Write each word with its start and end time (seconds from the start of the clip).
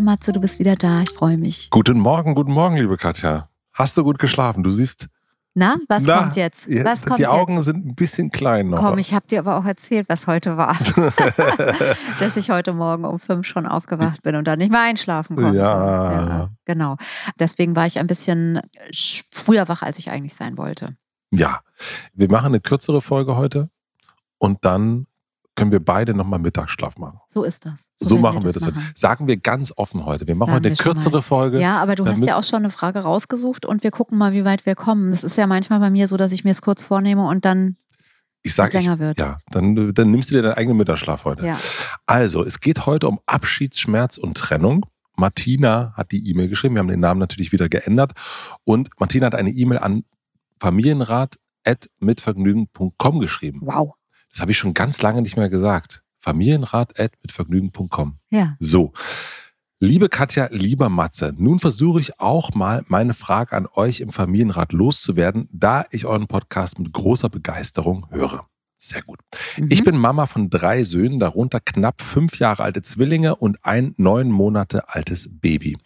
Hallo 0.00 0.12
Matze, 0.12 0.32
du 0.32 0.40
bist 0.40 0.58
wieder 0.58 0.76
da. 0.76 1.02
Ich 1.02 1.10
freue 1.10 1.36
mich. 1.36 1.68
Guten 1.68 1.98
Morgen, 1.98 2.34
guten 2.34 2.52
Morgen, 2.52 2.76
liebe 2.76 2.96
Katja. 2.96 3.50
Hast 3.74 3.98
du 3.98 4.02
gut 4.02 4.18
geschlafen? 4.18 4.62
Du 4.62 4.72
siehst. 4.72 5.08
Na, 5.52 5.76
was 5.88 6.04
Na, 6.04 6.20
kommt 6.20 6.36
jetzt? 6.36 6.66
Was 6.84 7.02
kommt 7.02 7.18
die 7.18 7.26
Augen 7.26 7.56
jetzt? 7.56 7.66
sind 7.66 7.84
ein 7.84 7.94
bisschen 7.96 8.30
klein 8.30 8.70
noch. 8.70 8.78
Komm, 8.78 8.98
ich 8.98 9.12
habe 9.12 9.26
dir 9.26 9.40
aber 9.40 9.58
auch 9.58 9.64
erzählt, 9.66 10.08
was 10.08 10.26
heute 10.26 10.56
war. 10.56 10.74
Dass 12.20 12.36
ich 12.38 12.50
heute 12.50 12.72
Morgen 12.72 13.04
um 13.04 13.18
fünf 13.18 13.46
schon 13.46 13.66
aufgewacht 13.66 14.22
bin 14.22 14.36
und 14.36 14.48
dann 14.48 14.58
nicht 14.58 14.70
mehr 14.70 14.80
einschlafen 14.80 15.36
konnte. 15.36 15.58
Ja. 15.58 16.12
ja. 16.12 16.48
Genau. 16.64 16.96
Deswegen 17.38 17.76
war 17.76 17.84
ich 17.84 17.98
ein 17.98 18.06
bisschen 18.06 18.60
früher 19.30 19.68
wach, 19.68 19.82
als 19.82 19.98
ich 19.98 20.10
eigentlich 20.10 20.34
sein 20.34 20.56
wollte. 20.56 20.96
Ja. 21.30 21.60
Wir 22.14 22.30
machen 22.30 22.46
eine 22.46 22.60
kürzere 22.60 23.02
Folge 23.02 23.36
heute 23.36 23.68
und 24.38 24.64
dann 24.64 25.06
können 25.60 25.72
wir 25.72 25.84
beide 25.84 26.14
nochmal 26.14 26.38
Mittagsschlaf 26.38 26.96
machen. 26.96 27.20
So 27.28 27.44
ist 27.44 27.66
das. 27.66 27.90
So, 27.94 28.06
so 28.06 28.18
machen 28.18 28.42
wir 28.42 28.52
das. 28.52 28.62
Machen. 28.62 28.76
Heute. 28.76 28.86
Sagen 28.94 29.28
wir 29.28 29.36
ganz 29.36 29.74
offen 29.76 30.06
heute. 30.06 30.26
Wir 30.26 30.34
machen 30.34 30.54
Sagen 30.54 30.64
heute 30.64 30.68
eine 30.68 30.76
kürzere 30.76 31.20
Folge. 31.22 31.60
Ja, 31.60 31.82
aber 31.82 31.96
du 31.96 32.06
hast 32.06 32.24
ja 32.24 32.38
auch 32.38 32.42
schon 32.42 32.60
eine 32.60 32.70
Frage 32.70 33.00
rausgesucht 33.00 33.66
und 33.66 33.82
wir 33.82 33.90
gucken 33.90 34.16
mal, 34.16 34.32
wie 34.32 34.46
weit 34.46 34.64
wir 34.64 34.74
kommen. 34.74 35.10
Das 35.10 35.22
ist 35.22 35.36
ja 35.36 35.46
manchmal 35.46 35.80
bei 35.80 35.90
mir 35.90 36.08
so, 36.08 36.16
dass 36.16 36.32
ich 36.32 36.44
mir 36.44 36.52
es 36.52 36.62
kurz 36.62 36.82
vornehme 36.82 37.28
und 37.28 37.44
dann 37.44 37.76
ich 38.42 38.54
sag, 38.54 38.72
länger 38.72 38.94
ich, 38.94 39.00
wird. 39.00 39.18
Ja, 39.18 39.36
dann, 39.50 39.92
dann 39.92 40.10
nimmst 40.10 40.30
du 40.30 40.36
dir 40.36 40.42
deinen 40.42 40.54
eigenen 40.54 40.78
Mittagsschlaf 40.78 41.26
heute. 41.26 41.44
Ja. 41.44 41.58
Also, 42.06 42.42
es 42.42 42.60
geht 42.60 42.86
heute 42.86 43.06
um 43.06 43.20
Abschiedsschmerz 43.26 44.16
und 44.16 44.38
Trennung. 44.38 44.86
Martina 45.16 45.92
hat 45.94 46.10
die 46.12 46.26
E-Mail 46.30 46.48
geschrieben. 46.48 46.76
Wir 46.76 46.80
haben 46.80 46.88
den 46.88 47.00
Namen 47.00 47.20
natürlich 47.20 47.52
wieder 47.52 47.68
geändert. 47.68 48.12
Und 48.64 48.88
Martina 48.98 49.26
hat 49.26 49.34
eine 49.34 49.50
E-Mail 49.50 49.76
an 49.78 50.04
familienrat.mitvergnügen.com 50.58 53.18
geschrieben. 53.18 53.60
Wow. 53.64 53.96
Das 54.32 54.40
habe 54.40 54.50
ich 54.50 54.58
schon 54.58 54.74
ganz 54.74 55.02
lange 55.02 55.22
nicht 55.22 55.36
mehr 55.36 55.48
gesagt. 55.48 56.02
Familienrat.mitvergnügen.com. 56.20 58.18
Ja. 58.30 58.56
So. 58.58 58.92
Liebe 59.82 60.10
Katja, 60.10 60.48
lieber 60.50 60.90
Matze, 60.90 61.32
nun 61.38 61.58
versuche 61.58 62.00
ich 62.00 62.20
auch 62.20 62.52
mal 62.52 62.84
meine 62.88 63.14
Frage 63.14 63.56
an 63.56 63.66
euch 63.74 64.00
im 64.00 64.12
Familienrat 64.12 64.74
loszuwerden, 64.74 65.48
da 65.54 65.86
ich 65.90 66.04
euren 66.04 66.26
Podcast 66.26 66.78
mit 66.78 66.92
großer 66.92 67.30
Begeisterung 67.30 68.06
höre. 68.10 68.46
Sehr 68.76 69.02
gut. 69.02 69.20
Mhm. 69.56 69.68
Ich 69.70 69.82
bin 69.82 69.96
Mama 69.96 70.26
von 70.26 70.50
drei 70.50 70.84
Söhnen, 70.84 71.18
darunter 71.18 71.60
knapp 71.60 72.02
fünf 72.02 72.38
Jahre 72.38 72.62
alte 72.62 72.82
Zwillinge 72.82 73.36
und 73.36 73.58
ein 73.62 73.94
neun 73.96 74.30
Monate 74.30 74.88
altes 74.90 75.30
Baby. 75.30 75.78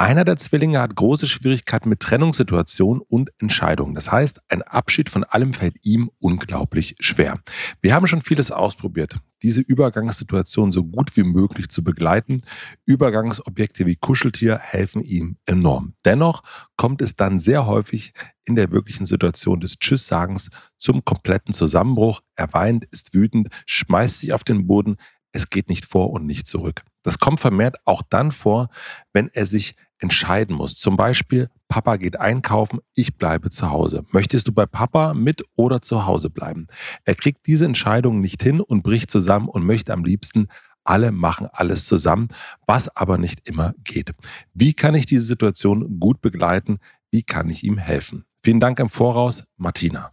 Einer 0.00 0.24
der 0.24 0.36
Zwillinge 0.36 0.80
hat 0.80 0.94
große 0.94 1.26
Schwierigkeiten 1.26 1.88
mit 1.88 1.98
Trennungssituationen 1.98 3.02
und 3.08 3.30
Entscheidungen. 3.40 3.96
Das 3.96 4.12
heißt, 4.12 4.40
ein 4.46 4.62
Abschied 4.62 5.10
von 5.10 5.24
allem 5.24 5.52
fällt 5.52 5.84
ihm 5.84 6.08
unglaublich 6.20 6.94
schwer. 7.00 7.40
Wir 7.80 7.94
haben 7.94 8.06
schon 8.06 8.22
vieles 8.22 8.52
ausprobiert, 8.52 9.16
diese 9.42 9.60
Übergangssituation 9.60 10.70
so 10.70 10.84
gut 10.84 11.16
wie 11.16 11.24
möglich 11.24 11.68
zu 11.68 11.82
begleiten. 11.82 12.42
Übergangsobjekte 12.86 13.86
wie 13.86 13.96
Kuscheltier 13.96 14.60
helfen 14.60 15.02
ihm 15.02 15.36
enorm. 15.46 15.94
Dennoch 16.04 16.44
kommt 16.76 17.02
es 17.02 17.16
dann 17.16 17.40
sehr 17.40 17.66
häufig 17.66 18.12
in 18.44 18.54
der 18.54 18.70
wirklichen 18.70 19.06
Situation 19.06 19.58
des 19.58 19.80
Tschüss-Sagens 19.80 20.50
zum 20.76 21.04
kompletten 21.04 21.52
Zusammenbruch. 21.52 22.20
Er 22.36 22.52
weint, 22.52 22.84
ist 22.92 23.14
wütend, 23.14 23.48
schmeißt 23.66 24.20
sich 24.20 24.32
auf 24.32 24.44
den 24.44 24.68
Boden. 24.68 24.96
Es 25.32 25.50
geht 25.50 25.68
nicht 25.68 25.86
vor 25.86 26.10
und 26.10 26.24
nicht 26.24 26.46
zurück. 26.46 26.84
Das 27.02 27.18
kommt 27.18 27.40
vermehrt 27.40 27.76
auch 27.84 28.02
dann 28.08 28.32
vor, 28.32 28.68
wenn 29.12 29.28
er 29.32 29.46
sich 29.46 29.76
entscheiden 29.98 30.56
muss. 30.56 30.76
Zum 30.76 30.96
Beispiel, 30.96 31.48
Papa 31.68 31.96
geht 31.96 32.18
einkaufen, 32.18 32.80
ich 32.94 33.16
bleibe 33.16 33.50
zu 33.50 33.70
Hause. 33.70 34.04
Möchtest 34.10 34.48
du 34.48 34.52
bei 34.52 34.66
Papa 34.66 35.14
mit 35.14 35.44
oder 35.56 35.82
zu 35.82 36.06
Hause 36.06 36.30
bleiben? 36.30 36.66
Er 37.04 37.14
kriegt 37.14 37.46
diese 37.46 37.64
Entscheidung 37.64 38.20
nicht 38.20 38.42
hin 38.42 38.60
und 38.60 38.82
bricht 38.82 39.10
zusammen 39.10 39.48
und 39.48 39.64
möchte 39.64 39.92
am 39.92 40.04
liebsten 40.04 40.48
alle 40.84 41.12
machen 41.12 41.48
alles 41.52 41.84
zusammen, 41.84 42.28
was 42.66 42.88
aber 42.96 43.18
nicht 43.18 43.46
immer 43.46 43.74
geht. 43.84 44.12
Wie 44.54 44.72
kann 44.72 44.94
ich 44.94 45.04
diese 45.04 45.26
Situation 45.26 46.00
gut 46.00 46.22
begleiten? 46.22 46.78
Wie 47.10 47.22
kann 47.22 47.50
ich 47.50 47.62
ihm 47.62 47.76
helfen? 47.76 48.24
Vielen 48.42 48.60
Dank 48.60 48.80
im 48.80 48.88
Voraus, 48.88 49.44
Martina. 49.58 50.12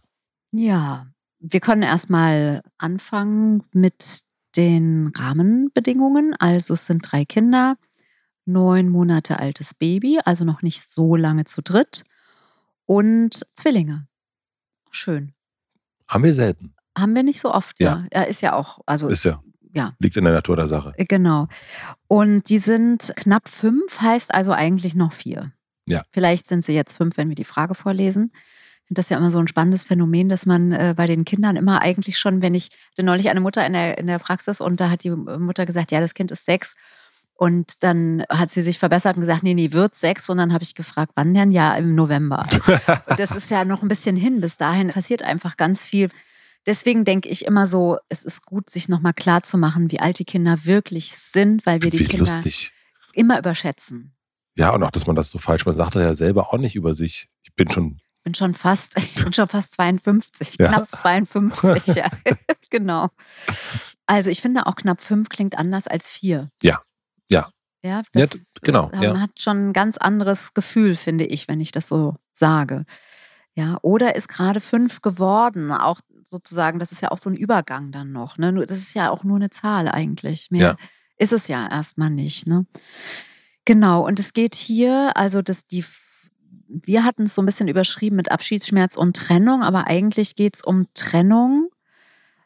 Ja, 0.52 1.06
wir 1.38 1.60
können 1.60 1.82
erstmal 1.82 2.60
anfangen 2.76 3.62
mit 3.72 4.25
den 4.56 5.12
Rahmenbedingungen. 5.16 6.34
Also 6.38 6.74
es 6.74 6.86
sind 6.86 7.10
drei 7.10 7.24
Kinder, 7.24 7.76
neun 8.44 8.88
Monate 8.88 9.38
altes 9.38 9.74
Baby, 9.74 10.20
also 10.24 10.44
noch 10.44 10.62
nicht 10.62 10.82
so 10.82 11.16
lange 11.16 11.44
zu 11.44 11.62
dritt 11.62 12.04
und 12.86 13.46
Zwillinge. 13.54 14.06
Schön. 14.90 15.32
Haben 16.08 16.24
wir 16.24 16.32
selten. 16.32 16.74
Haben 16.96 17.14
wir 17.14 17.22
nicht 17.22 17.40
so 17.40 17.52
oft, 17.52 17.78
ja. 17.80 17.98
ja. 17.98 18.06
Er 18.10 18.28
ist 18.28 18.40
ja 18.40 18.54
auch, 18.54 18.80
also 18.86 19.08
ist 19.08 19.24
ja. 19.24 19.42
Ja. 19.72 19.94
Liegt 19.98 20.16
in 20.16 20.24
der 20.24 20.32
Natur 20.32 20.56
der 20.56 20.68
Sache. 20.68 20.94
Äh, 20.96 21.04
genau. 21.04 21.48
Und 22.08 22.48
die 22.48 22.58
sind 22.58 23.12
knapp 23.16 23.46
fünf, 23.46 24.00
heißt 24.00 24.32
also 24.32 24.52
eigentlich 24.52 24.94
noch 24.94 25.12
vier. 25.12 25.52
Ja. 25.84 26.02
Vielleicht 26.12 26.48
sind 26.48 26.64
sie 26.64 26.72
jetzt 26.72 26.96
fünf, 26.96 27.18
wenn 27.18 27.28
wir 27.28 27.36
die 27.36 27.44
Frage 27.44 27.74
vorlesen. 27.74 28.32
Ich 28.86 28.88
finde 28.88 29.00
das 29.00 29.08
ja 29.08 29.18
immer 29.18 29.32
so 29.32 29.40
ein 29.40 29.48
spannendes 29.48 29.82
Phänomen, 29.82 30.28
dass 30.28 30.46
man 30.46 30.70
äh, 30.70 30.94
bei 30.96 31.08
den 31.08 31.24
Kindern 31.24 31.56
immer 31.56 31.82
eigentlich 31.82 32.20
schon, 32.20 32.40
wenn 32.40 32.54
ich 32.54 32.68
hatte 32.92 33.02
neulich 33.02 33.28
eine 33.28 33.40
Mutter 33.40 33.66
in 33.66 33.72
der, 33.72 33.98
in 33.98 34.06
der 34.06 34.20
Praxis 34.20 34.60
und 34.60 34.78
da 34.78 34.90
hat 34.90 35.02
die 35.02 35.10
Mutter 35.10 35.66
gesagt, 35.66 35.90
ja, 35.90 35.98
das 35.98 36.14
Kind 36.14 36.30
ist 36.30 36.44
sechs. 36.44 36.76
Und 37.34 37.82
dann 37.82 38.22
hat 38.30 38.52
sie 38.52 38.62
sich 38.62 38.78
verbessert 38.78 39.16
und 39.16 39.22
gesagt, 39.22 39.42
nee, 39.42 39.54
nee, 39.54 39.72
wird 39.72 39.96
sechs. 39.96 40.30
Und 40.30 40.38
dann 40.38 40.52
habe 40.52 40.62
ich 40.62 40.76
gefragt, 40.76 41.14
wann 41.16 41.34
denn? 41.34 41.50
Ja, 41.50 41.74
im 41.74 41.96
November. 41.96 42.46
und 43.08 43.18
das 43.18 43.32
ist 43.32 43.50
ja 43.50 43.64
noch 43.64 43.82
ein 43.82 43.88
bisschen 43.88 44.14
hin. 44.14 44.40
Bis 44.40 44.56
dahin 44.56 44.90
passiert 44.90 45.22
einfach 45.22 45.56
ganz 45.56 45.84
viel. 45.84 46.08
Deswegen 46.64 47.04
denke 47.04 47.28
ich 47.28 47.44
immer 47.44 47.66
so, 47.66 47.98
es 48.08 48.22
ist 48.22 48.46
gut, 48.46 48.70
sich 48.70 48.88
nochmal 48.88 49.14
klar 49.14 49.42
zu 49.42 49.58
machen, 49.58 49.90
wie 49.90 49.98
alt 49.98 50.20
die 50.20 50.24
Kinder 50.24 50.64
wirklich 50.64 51.10
sind, 51.10 51.66
weil 51.66 51.82
wir 51.82 51.90
die 51.90 52.04
Kinder 52.04 52.32
lustig. 52.34 52.72
immer 53.14 53.36
überschätzen. 53.40 54.14
Ja, 54.54 54.70
und 54.70 54.84
auch, 54.84 54.92
dass 54.92 55.08
man 55.08 55.16
das 55.16 55.28
so 55.28 55.38
falsch, 55.38 55.66
man 55.66 55.74
sagt 55.74 55.96
ja 55.96 56.14
selber 56.14 56.52
auch 56.54 56.58
nicht 56.58 56.76
über 56.76 56.94
sich. 56.94 57.28
Ich 57.42 57.52
bin 57.56 57.68
schon 57.70 57.98
bin 58.26 58.34
schon 58.34 58.54
fast, 58.54 58.98
ich 58.98 59.14
bin 59.14 59.32
schon 59.32 59.46
fast 59.46 59.72
52, 59.74 60.56
ja. 60.58 60.68
knapp 60.68 60.88
52, 60.90 61.94
ja. 61.94 62.08
genau. 62.70 63.08
Also 64.06 64.30
ich 64.30 64.42
finde 64.42 64.66
auch 64.66 64.74
knapp 64.74 65.00
fünf 65.00 65.28
klingt 65.28 65.56
anders 65.56 65.86
als 65.86 66.10
vier. 66.10 66.50
Ja, 66.62 66.82
ja. 67.30 67.48
Ja, 67.84 68.02
das 68.12 68.32
ja, 68.32 68.38
genau. 68.62 68.90
Man 68.92 69.02
ja. 69.02 69.20
hat 69.20 69.30
schon 69.38 69.68
ein 69.68 69.72
ganz 69.72 69.96
anderes 69.96 70.54
Gefühl, 70.54 70.96
finde 70.96 71.24
ich, 71.24 71.46
wenn 71.46 71.60
ich 71.60 71.70
das 71.70 71.86
so 71.86 72.16
sage. 72.32 72.84
Ja, 73.54 73.78
oder 73.82 74.16
ist 74.16 74.28
gerade 74.28 74.60
fünf 74.60 75.02
geworden, 75.02 75.70
auch 75.70 76.00
sozusagen, 76.24 76.80
das 76.80 76.90
ist 76.90 77.02
ja 77.02 77.12
auch 77.12 77.18
so 77.18 77.30
ein 77.30 77.36
Übergang 77.36 77.92
dann 77.92 78.10
noch. 78.10 78.38
Ne? 78.38 78.52
Das 78.66 78.78
ist 78.78 78.94
ja 78.94 79.10
auch 79.10 79.22
nur 79.22 79.36
eine 79.36 79.50
Zahl 79.50 79.88
eigentlich. 79.88 80.50
Mehr 80.50 80.60
ja. 80.60 80.76
ist 81.16 81.32
es 81.32 81.46
ja 81.46 81.68
erstmal 81.68 82.10
nicht. 82.10 82.48
Ne? 82.48 82.66
Genau, 83.64 84.04
und 84.04 84.18
es 84.18 84.32
geht 84.32 84.56
hier, 84.56 85.16
also 85.16 85.42
dass 85.42 85.64
die, 85.64 85.84
wir 86.68 87.04
hatten 87.04 87.24
es 87.24 87.34
so 87.34 87.42
ein 87.42 87.46
bisschen 87.46 87.68
überschrieben 87.68 88.16
mit 88.16 88.30
Abschiedsschmerz 88.30 88.96
und 88.96 89.16
Trennung, 89.16 89.62
aber 89.62 89.86
eigentlich 89.86 90.34
geht 90.36 90.56
es 90.56 90.62
um 90.62 90.86
Trennung 90.94 91.70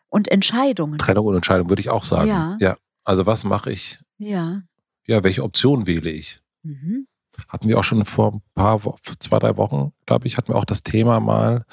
und 0.09 0.29
Entscheidungen. 0.29 0.99
Trennung 0.99 1.27
und 1.27 1.37
Entscheidung 1.37 1.69
würde 1.69 1.81
ich 1.81 1.91
auch 1.91 2.05
sagen. 2.05 2.29
Ja. 2.29 2.57
ja. 2.61 2.77
Also 3.05 3.27
was 3.27 3.45
mache 3.45 3.73
ich? 3.73 3.99
Ja 4.19 4.63
ja, 5.11 5.25
welche 5.25 5.43
Option 5.43 5.87
wähle 5.89 6.11
ich? 6.11 6.41
Mhm. 6.63 7.07
Hatten 7.49 7.69
wir 7.69 7.79
auch 7.79 7.85
schon 7.85 8.05
vor 8.05 8.35
ein 8.35 8.43
paar, 8.55 8.81
zwei, 9.19 9.39
drei 9.41 9.57
Wochen, 9.57 9.93
glaube 10.07 10.27
ich, 10.27 10.37
hatten 10.37 10.49
wir 10.49 10.57
auch 10.57 10.65
das 10.65 10.85
Thema 10.85 11.19
mal, 11.19 11.65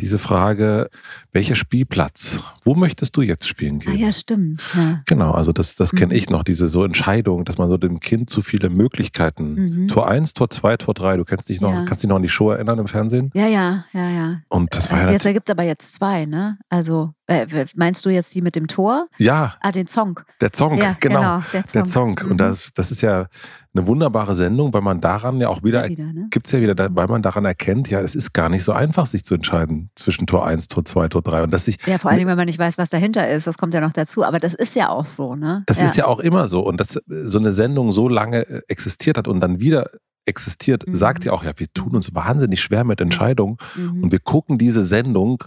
diese 0.00 0.18
Frage, 0.18 0.88
welcher 1.32 1.54
Spielplatz? 1.54 2.40
Wo 2.64 2.74
möchtest 2.74 3.16
du 3.16 3.22
jetzt 3.22 3.46
spielen 3.46 3.78
gehen? 3.78 3.92
Ah 3.94 3.96
ja, 4.06 4.12
stimmt. 4.12 4.68
Ja. 4.74 5.02
Genau, 5.06 5.32
also 5.32 5.52
das, 5.52 5.76
das 5.76 5.92
kenne 5.92 6.06
Mhm. 6.12 6.18
ich 6.18 6.30
noch, 6.30 6.42
diese 6.42 6.68
so 6.68 6.84
Entscheidung, 6.84 7.44
dass 7.44 7.58
man 7.58 7.68
so 7.68 7.76
dem 7.76 8.00
Kind 8.00 8.30
zu 8.30 8.42
viele 8.42 8.70
Möglichkeiten. 8.70 9.82
Mhm. 9.84 9.88
Tor 9.88 10.08
1, 10.08 10.34
Tor 10.34 10.50
2, 10.50 10.76
Tor 10.78 10.94
3, 10.94 11.16
du 11.16 11.24
kennst 11.24 11.48
dich 11.48 11.60
noch, 11.60 11.72
Ja. 11.72 11.84
kannst 11.84 12.02
dich 12.02 12.08
noch 12.08 12.16
an 12.16 12.22
die 12.22 12.28
Show 12.28 12.50
erinnern 12.50 12.78
im 12.78 12.88
Fernsehen? 12.88 13.30
ja, 13.34 13.46
ja, 13.46 13.84
ja, 13.92 14.08
ja. 14.10 14.40
Und 14.48 14.74
das 14.74 14.90
war 14.90 15.02
ja, 15.02 15.10
Jetzt 15.12 15.24
nat- 15.24 15.34
gibt 15.34 15.48
es 15.48 15.52
aber 15.52 15.62
jetzt 15.64 15.94
zwei, 15.94 16.26
ne? 16.26 16.58
Also, 16.68 17.12
äh, 17.30 17.66
meinst 17.76 18.04
du 18.04 18.10
jetzt 18.10 18.34
die 18.34 18.42
mit 18.42 18.56
dem 18.56 18.66
Tor? 18.66 19.06
ja, 19.18 19.54
Ah, 19.60 19.72
den 19.72 19.86
Song. 19.86 20.20
der 20.40 20.50
Song, 20.52 20.76
Ja, 20.76 20.96
genau. 21.00 21.42
der 21.52 21.62
Song. 21.62 21.72
Der 21.72 21.86
Song. 21.86 22.20
Mhm. 22.24 22.30
Und 22.32 22.38
das, 22.40 22.70
das 22.74 22.90
ist 22.90 23.00
ja 23.02 23.26
eine 23.72 23.86
wunderbare 23.86 24.34
Sendung, 24.34 24.74
weil 24.74 24.80
man 24.82 25.00
daran 25.00 25.38
ja 25.40 25.48
auch 25.48 25.62
wieder, 25.62 25.82
Sehr 25.82 25.90
wieder 25.90 26.12
ne? 26.12 26.26
gibt 26.30 26.46
es 26.46 26.52
ja 26.52 26.60
wieder, 26.60 26.74
weil 26.96 27.06
man 27.06 27.22
daran 27.22 27.44
erkennt, 27.44 27.88
ja, 27.88 28.00
es 28.00 28.16
ist 28.16 28.32
gar 28.32 28.48
nicht 28.48 28.64
so 28.64 28.72
einfach, 28.72 29.06
sich 29.06 29.22
zu 29.24 29.34
entscheiden 29.34 29.90
zwischen 29.94 30.26
Tor 30.26 30.44
1, 30.46 30.66
Tor 30.68 30.84
2, 30.84 31.08
Tor 31.08 31.22
3. 31.22 31.44
Und 31.44 31.52
dass 31.52 31.66
sich 31.66 31.78
Ja, 31.86 31.98
vor 31.98 32.10
allen 32.10 32.18
Dingen, 32.18 32.28
wenn 32.28 32.36
man 32.36 32.46
nicht 32.46 32.58
weiß, 32.58 32.78
was 32.78 32.90
dahinter 32.90 33.28
ist. 33.28 33.46
Das 33.46 33.58
kommt 33.58 33.72
ja 33.74 33.80
noch 33.80 33.92
dazu. 33.92 34.24
Aber 34.24 34.40
das 34.40 34.54
ist 34.54 34.74
ja 34.74 34.88
auch 34.88 35.04
so, 35.04 35.36
ne? 35.36 35.62
Das 35.66 35.80
ist 35.80 35.96
ja 35.96 36.06
auch 36.06 36.18
immer 36.18 36.48
so. 36.48 36.60
Und 36.60 36.80
dass 36.80 36.98
so 37.06 37.38
eine 37.38 37.52
Sendung 37.52 37.92
so 37.92 38.08
lange 38.08 38.46
äh, 38.48 38.60
existiert 38.68 39.16
hat 39.16 39.28
und 39.28 39.38
dann 39.40 39.60
wieder 39.60 39.86
existiert, 40.26 40.86
Mhm. 40.86 40.96
sagt 40.96 41.24
ja 41.24 41.32
auch, 41.32 41.44
ja, 41.44 41.52
wir 41.56 41.66
tun 41.72 41.94
uns 41.94 42.14
wahnsinnig 42.14 42.60
schwer 42.60 42.84
mit 42.84 43.00
Entscheidungen 43.00 43.56
Mhm. 43.76 44.02
und 44.04 44.12
wir 44.12 44.18
gucken 44.20 44.58
diese 44.58 44.84
Sendung, 44.84 45.44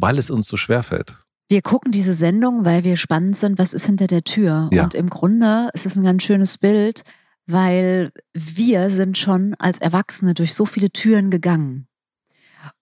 weil 0.00 0.18
es 0.18 0.30
uns 0.30 0.46
so 0.48 0.56
schwer 0.56 0.82
fällt. 0.82 1.16
Wir 1.48 1.62
gucken 1.62 1.92
diese 1.92 2.14
Sendung, 2.14 2.64
weil 2.64 2.82
wir 2.82 2.96
spannend 2.96 3.36
sind, 3.36 3.58
was 3.58 3.72
ist 3.72 3.86
hinter 3.86 4.08
der 4.08 4.24
Tür. 4.24 4.68
Ja. 4.72 4.84
Und 4.84 4.94
im 4.94 5.08
Grunde 5.08 5.70
ist 5.74 5.86
es 5.86 5.96
ein 5.96 6.04
ganz 6.04 6.22
schönes 6.24 6.58
Bild, 6.58 7.02
weil 7.46 8.10
wir 8.34 8.90
sind 8.90 9.16
schon 9.16 9.54
als 9.58 9.80
Erwachsene 9.80 10.34
durch 10.34 10.54
so 10.54 10.66
viele 10.66 10.90
Türen 10.90 11.30
gegangen. 11.30 11.86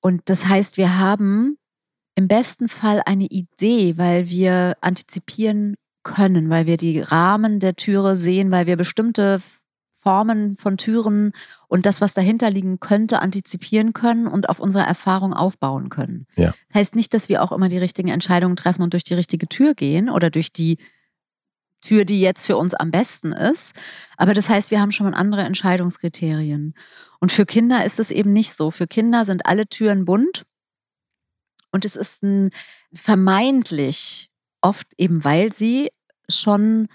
Und 0.01 0.23
das 0.31 0.47
heißt, 0.47 0.79
wir 0.79 0.99
haben 0.99 1.59
im 2.15 2.29
besten 2.29 2.69
Fall 2.69 3.03
eine 3.05 3.27
Idee, 3.27 3.99
weil 3.99 4.29
wir 4.29 4.77
antizipieren 4.81 5.77
können, 6.03 6.49
weil 6.49 6.67
wir 6.67 6.77
die 6.77 7.01
Rahmen 7.01 7.61
der 7.61 7.77
Türe 7.77 8.17
sehen, 8.17 8.51
weil 8.51 8.67
wir 8.67 8.77
bestimmte 8.77 9.41
Formen 9.93 10.57
von 10.57 10.77
Türen 10.77 11.33
und 11.75 11.87
das, 11.87 12.00
was 12.00 12.15
dahinter 12.15 12.50
liegen 12.50 12.79
könnte, 12.79 13.19
antizipieren 13.19 13.93
können 13.94 14.29
und 14.29 14.49
auf 14.49 14.61
unsere 14.61 14.85
Erfahrung 14.85 15.35
aufbauen 15.35 15.88
können. 15.88 16.29
Ja. 16.37 16.55
Heißt 16.73 16.94
nicht, 16.94 17.12
dass 17.12 17.29
wir 17.29 17.43
auch 17.43 17.50
immer 17.50 17.67
die 17.67 17.79
richtigen 17.79 18.11
Entscheidungen 18.11 18.55
treffen 18.55 18.82
und 18.82 18.93
durch 18.93 19.03
die 19.03 19.15
richtige 19.15 19.49
Tür 19.49 19.75
gehen 19.75 20.09
oder 20.09 20.31
durch 20.31 20.53
die 20.53 20.79
Tür, 21.81 22.05
die 22.05 22.21
jetzt 22.21 22.47
für 22.47 22.56
uns 22.59 22.75
am 22.75 22.93
besten 22.93 23.32
ist. 23.32 23.73
Aber 24.17 24.35
das 24.35 24.49
heißt, 24.49 24.71
wir 24.71 24.81
haben 24.81 24.93
schon 24.93 25.11
mal 25.11 25.19
andere 25.19 25.43
Entscheidungskriterien. 25.43 26.75
Und 27.19 27.32
für 27.32 27.44
Kinder 27.44 27.85
ist 27.85 27.99
es 27.99 28.12
eben 28.12 28.32
nicht 28.32 28.55
so. 28.55 28.70
Für 28.70 28.87
Kinder 28.87 29.25
sind 29.25 29.44
alle 29.47 29.67
Türen 29.67 30.05
bunt 30.05 30.44
und 31.73 31.85
es 31.85 31.97
ist 31.97 32.23
ein 32.23 32.50
vermeintlich 32.94 34.31
oft 34.61 34.87
eben, 34.97 35.25
weil 35.25 35.53
sie 35.53 35.91
schon 36.29 36.87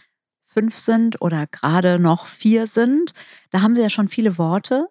fünf 0.49 0.77
sind 0.77 1.21
oder 1.21 1.45
gerade 1.47 1.99
noch 1.99 2.25
vier 2.27 2.65
sind, 2.67 3.13
da 3.51 3.61
haben 3.61 3.75
sie 3.75 3.81
ja 3.83 3.89
schon 3.89 4.07
viele 4.07 4.37
Worte 4.37 4.87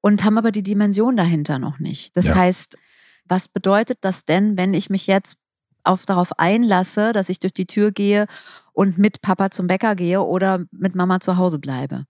und 0.00 0.24
haben 0.24 0.38
aber 0.38 0.52
die 0.52 0.62
Dimension 0.62 1.16
dahinter 1.16 1.58
noch 1.58 1.78
nicht. 1.78 2.16
Das 2.16 2.26
Ja. 2.26 2.34
heißt, 2.34 2.76
was 3.28 3.48
bedeutet 3.48 3.98
das 4.00 4.24
denn, 4.24 4.56
wenn 4.56 4.72
ich 4.72 4.88
mich 4.88 5.06
jetzt 5.06 5.36
auf, 5.84 6.06
darauf 6.06 6.38
einlasse, 6.38 7.12
dass 7.12 7.28
ich 7.28 7.40
durch 7.40 7.52
die 7.52 7.66
Tür 7.66 7.92
gehe 7.92 8.26
und 8.72 8.98
mit 8.98 9.20
Papa 9.20 9.50
zum 9.50 9.66
Bäcker 9.66 9.94
gehe 9.96 10.22
oder 10.22 10.64
mit 10.70 10.94
Mama 10.94 11.20
zu 11.20 11.36
Hause 11.36 11.58
bleibe? 11.58 12.04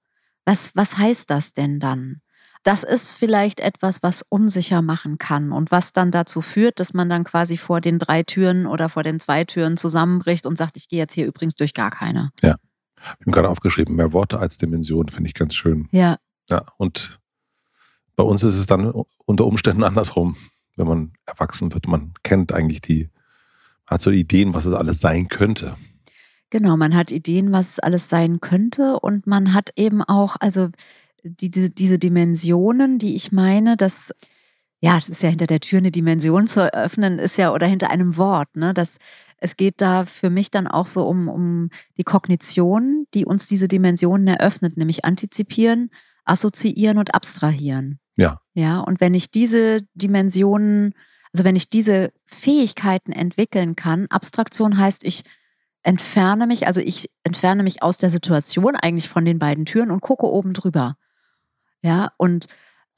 Was, 0.45 0.71
was 0.75 0.97
heißt 0.97 1.29
das 1.29 1.53
denn 1.53 1.81
dann? 1.81 2.21
Das 2.63 2.83
ist 2.83 3.13
vielleicht 3.13 3.61
etwas, 3.61 4.03
was 4.03 4.23
unsicher 4.29 4.83
machen 4.83 5.19
kann 5.19 5.53
und 5.53 5.71
was 5.71 5.93
dann 5.93 6.11
dazu 6.11 6.41
führt, 6.41 6.81
dass 6.81 6.95
man 6.95 7.09
dann 7.09 7.23
quasi 7.25 7.57
vor 7.59 7.81
den 7.81 7.99
drei 7.99 8.23
Türen 8.25 8.67
oder 8.67 8.89
vor 8.89 9.03
den 9.03 9.21
zwei 9.21 9.45
Türen 9.45 9.77
zusammenbricht 9.77 10.47
und 10.47 10.57
sagt, 10.59 10.77
ich 10.77 10.89
gehe 10.89 10.99
jetzt 10.99 11.13
hier 11.15 11.27
übrigens 11.27 11.55
durch 11.55 11.75
gar 11.75 11.91
keine. 11.91 12.31
Ich 13.19 13.27
habe 13.27 13.31
gerade 13.31 13.49
aufgeschrieben, 13.49 13.97
mehr 13.97 14.13
Worte 14.13 14.39
als 14.39 14.59
Dimension, 14.59 15.09
finde 15.09 15.29
ich 15.29 15.35
ganz 15.35 15.55
schön. 15.55 15.89
Ja, 15.93 16.19
Ja, 16.49 16.67
und 16.79 17.21
bei 18.15 18.25
uns 18.25 18.43
ist 18.43 18.57
es 18.57 18.67
dann 18.67 18.93
unter 19.27 19.47
Umständen 19.47 19.85
andersrum, 19.85 20.37
wenn 20.77 20.87
man 20.87 21.13
erwachsen 21.27 21.73
wird. 21.73 21.87
Man 21.87 22.13
kennt 22.23 22.53
eigentlich 22.53 22.81
die, 22.81 23.11
hat 23.87 24.01
so 24.01 24.11
Ideen, 24.11 24.55
was 24.55 24.65
es 24.65 24.75
alles 24.75 25.01
sein 25.01 25.29
könnte. 25.29 25.77
genau. 26.51 26.77
Man 26.77 26.95
hat 26.95 27.13
Ideen, 27.13 27.53
was 27.53 27.73
es 27.73 27.79
alles 27.79 28.09
sein 28.09 28.41
könnte 28.41 29.01
und 29.01 29.27
man 29.27 29.55
hat 29.55 29.71
eben 29.77 30.03
auch, 30.03 30.37
also 30.41 30.71
die, 31.23 31.51
diese, 31.51 31.71
diese 31.71 31.99
Dimensionen, 31.99 32.99
die 32.99 33.17
ich 33.17 33.33
meine, 33.33 33.77
dass 33.77 34.13
ja, 34.81 34.99
es 34.99 35.09
ist 35.09 35.23
ja 35.23 35.31
hinter 35.31 35.47
der 35.47 35.61
Tür 35.61 35.79
eine 35.79 35.91
Dimension 35.91 36.47
zu 36.47 36.61
eröffnen, 36.61 37.19
ist 37.19 37.39
ja 37.39 37.53
oder 37.53 37.67
hinter 37.67 37.91
einem 37.91 38.17
Wort, 38.19 38.55
ne? 38.57 38.75
Das, 38.75 38.99
es 39.39 39.57
geht 39.57 39.81
da 39.81 40.07
für 40.07 40.31
mich 40.31 40.51
dann 40.51 40.67
auch 40.67 40.87
so 40.87 41.07
um, 41.07 41.29
um 41.29 41.71
die 41.99 42.05
Kognition, 42.05 43.07
die 43.15 43.25
uns 43.25 43.47
diese 43.47 43.69
Dimensionen 43.69 44.27
eröffnet, 44.29 44.77
nämlich 44.77 45.05
antizipieren, 45.05 45.91
assoziieren 46.25 46.99
und 46.99 47.15
abstrahieren. 47.15 47.99
Ja. 48.17 48.41
Ja, 48.55 48.81
und 48.81 49.01
wenn 49.01 49.15
ich 49.15 49.31
diese 49.31 49.83
Dimensionen, 49.95 50.95
also 51.33 51.45
wenn 51.45 51.57
ich 51.57 51.69
diese 51.69 52.13
Fähigkeiten 52.25 53.13
entwickeln 53.13 53.77
kann, 53.77 54.07
Abstraktion 54.09 54.79
heißt, 54.79 55.05
ich 55.05 55.25
entferne 55.83 56.47
mich, 56.47 56.67
also 56.67 56.81
ich 56.81 57.11
entferne 57.23 57.63
mich 57.63 57.83
aus 57.83 57.99
der 57.99 58.11
Situation, 58.11 58.75
eigentlich 58.75 59.09
von 59.09 59.25
den 59.25 59.39
beiden 59.39 59.67
Türen 59.67 59.91
und 59.91 60.01
gucke 60.01 60.27
oben 60.27 60.53
drüber. 60.55 60.97
Ja, 61.83 62.13
und 62.17 62.47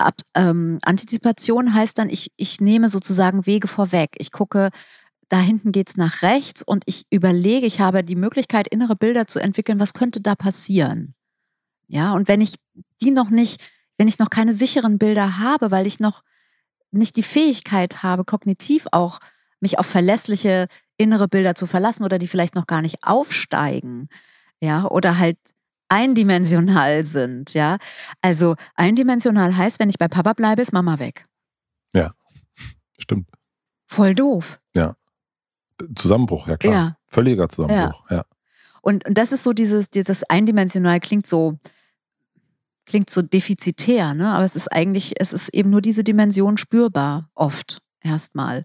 Ab, 0.01 0.15
ähm, 0.35 0.79
Antizipation 0.83 1.75
heißt 1.75 1.99
dann, 1.99 2.09
ich, 2.09 2.31
ich 2.37 2.61
nehme 2.61 2.89
sozusagen 2.89 3.47
Wege 3.47 3.67
vorweg. 3.67 4.11
Ich 4.19 4.31
gucke, 4.31 4.71
da 5.29 5.41
hinten 5.41 5.73
geht 5.73 5.91
es 5.91 5.97
nach 5.97 6.23
rechts 6.23 6.63
und 6.63 6.85
ich 6.87 7.07
überlege, 7.11 7.67
ich 7.67 7.81
habe 7.81 8.03
die 8.03 8.17
Möglichkeit, 8.17 8.69
innere 8.69 8.97
Bilder 8.97 9.27
zu 9.27 9.41
entwickeln, 9.41 9.79
was 9.79 9.93
könnte 9.93 10.21
da 10.21 10.35
passieren. 10.35 11.15
Ja, 11.87 12.13
und 12.13 12.29
wenn 12.29 12.41
ich 12.41 12.57
die 13.01 13.11
noch 13.11 13.31
nicht, 13.31 13.63
wenn 13.97 14.09
ich 14.09 14.19
noch 14.19 14.31
keine 14.31 14.55
sicheren 14.55 14.99
Bilder 14.99 15.39
habe, 15.39 15.71
weil 15.71 15.87
ich 15.87 16.01
noch 16.01 16.23
nicht 16.91 17.17
die 17.17 17.23
Fähigkeit 17.23 18.03
habe, 18.03 18.25
kognitiv 18.25 18.87
auch 18.93 19.21
mich 19.61 19.79
auf 19.79 19.87
verlässliche 19.87 20.69
innere 20.97 21.29
Bilder 21.29 21.55
zu 21.55 21.67
verlassen 21.67 22.05
oder 22.05 22.19
die 22.19 22.29
vielleicht 22.29 22.55
noch 22.55 22.67
gar 22.67 22.83
nicht 22.83 22.99
aufsteigen, 23.03 24.09
ja, 24.61 24.87
oder 24.87 25.19
halt 25.19 25.39
eindimensional 25.89 27.05
sind, 27.05 27.55
ja. 27.55 27.79
Also 28.21 28.57
eindimensional 28.75 29.57
heißt, 29.57 29.81
wenn 29.81 29.89
ich 29.91 29.99
bei 29.99 30.09
Papa 30.09 30.33
bleibe, 30.35 30.63
ist 30.63 30.73
Mama 30.73 30.99
weg. 30.99 31.27
Stimmt. 32.99 33.29
Voll 33.87 34.15
doof. 34.15 34.61
Zusammenbruch, 35.95 36.49
ja 36.49 36.57
klar. 36.57 36.73
Ja. 36.73 36.97
Völliger 37.07 37.49
Zusammenbruch, 37.49 38.11
ja. 38.11 38.25
Und, 38.83 39.07
und 39.07 39.19
das 39.19 39.33
ist 39.33 39.45
so 39.45 39.53
dieses, 39.53 39.91
dieses 39.91 40.25
eindimensional 40.25 41.01
klingt 41.01 41.27
so, 41.27 41.59
klingt 42.87 43.11
so 43.11 43.23
defizitär, 43.23 44.15
ne? 44.15 44.29
Aber 44.29 44.45
es 44.45 44.57
ist 44.57 44.73
eigentlich, 44.73 45.21
es 45.21 45.33
ist 45.33 45.49
eben 45.51 45.71
nur 45.71 45.83
diese 45.83 46.05
Dimension 46.05 46.57
spürbar, 46.57 47.29
oft 47.35 47.83
erstmal. 48.01 48.65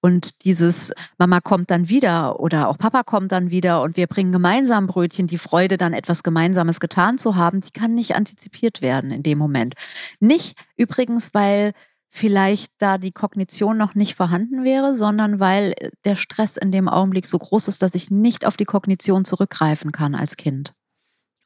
Und 0.00 0.44
dieses 0.44 0.92
Mama 1.18 1.40
kommt 1.40 1.72
dann 1.72 1.88
wieder 1.88 2.38
oder 2.38 2.68
auch 2.68 2.78
Papa 2.78 3.02
kommt 3.02 3.32
dann 3.32 3.50
wieder 3.50 3.82
und 3.82 3.96
wir 3.96 4.06
bringen 4.06 4.30
gemeinsam 4.30 4.86
Brötchen, 4.86 5.26
die 5.26 5.38
Freude 5.38 5.76
dann 5.76 5.92
etwas 5.92 6.22
Gemeinsames 6.22 6.78
getan 6.78 7.18
zu 7.18 7.34
haben, 7.34 7.60
die 7.60 7.72
kann 7.72 7.94
nicht 7.94 8.14
antizipiert 8.14 8.80
werden 8.80 9.10
in 9.10 9.24
dem 9.24 9.38
Moment. 9.38 9.74
Nicht 10.20 10.56
übrigens, 10.76 11.34
weil 11.34 11.72
vielleicht 12.10 12.72
da 12.78 12.98
die 12.98 13.12
Kognition 13.12 13.76
noch 13.76 13.94
nicht 13.94 14.14
vorhanden 14.14 14.64
wäre, 14.64 14.96
sondern 14.96 15.40
weil 15.40 15.74
der 16.04 16.16
Stress 16.16 16.56
in 16.56 16.72
dem 16.72 16.88
Augenblick 16.88 17.26
so 17.26 17.38
groß 17.38 17.68
ist, 17.68 17.82
dass 17.82 17.94
ich 17.94 18.10
nicht 18.10 18.46
auf 18.46 18.56
die 18.56 18.64
Kognition 18.64 19.24
zurückgreifen 19.24 19.92
kann 19.92 20.14
als 20.14 20.36
Kind. 20.36 20.72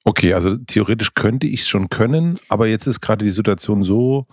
Okay, 0.04 0.35
also 0.35 0.57
theoretisch 0.57 1.14
könnte 1.14 1.47
ich 1.47 1.61
es 1.61 1.69
schon 1.69 1.88
können, 1.88 2.38
aber 2.49 2.66
jetzt 2.66 2.87
ist 2.87 3.00
gerade 3.00 3.25
die 3.25 3.31
Situation 3.31 3.83
so 3.83 4.26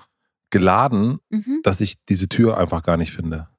geladen, 0.50 1.20
Mhm. 1.30 1.60
dass 1.64 1.80
ich 1.82 2.04
diese 2.06 2.28
Tür 2.28 2.58
einfach 2.58 2.82
gar 2.84 2.98
nicht 2.98 3.12
finde. 3.12 3.50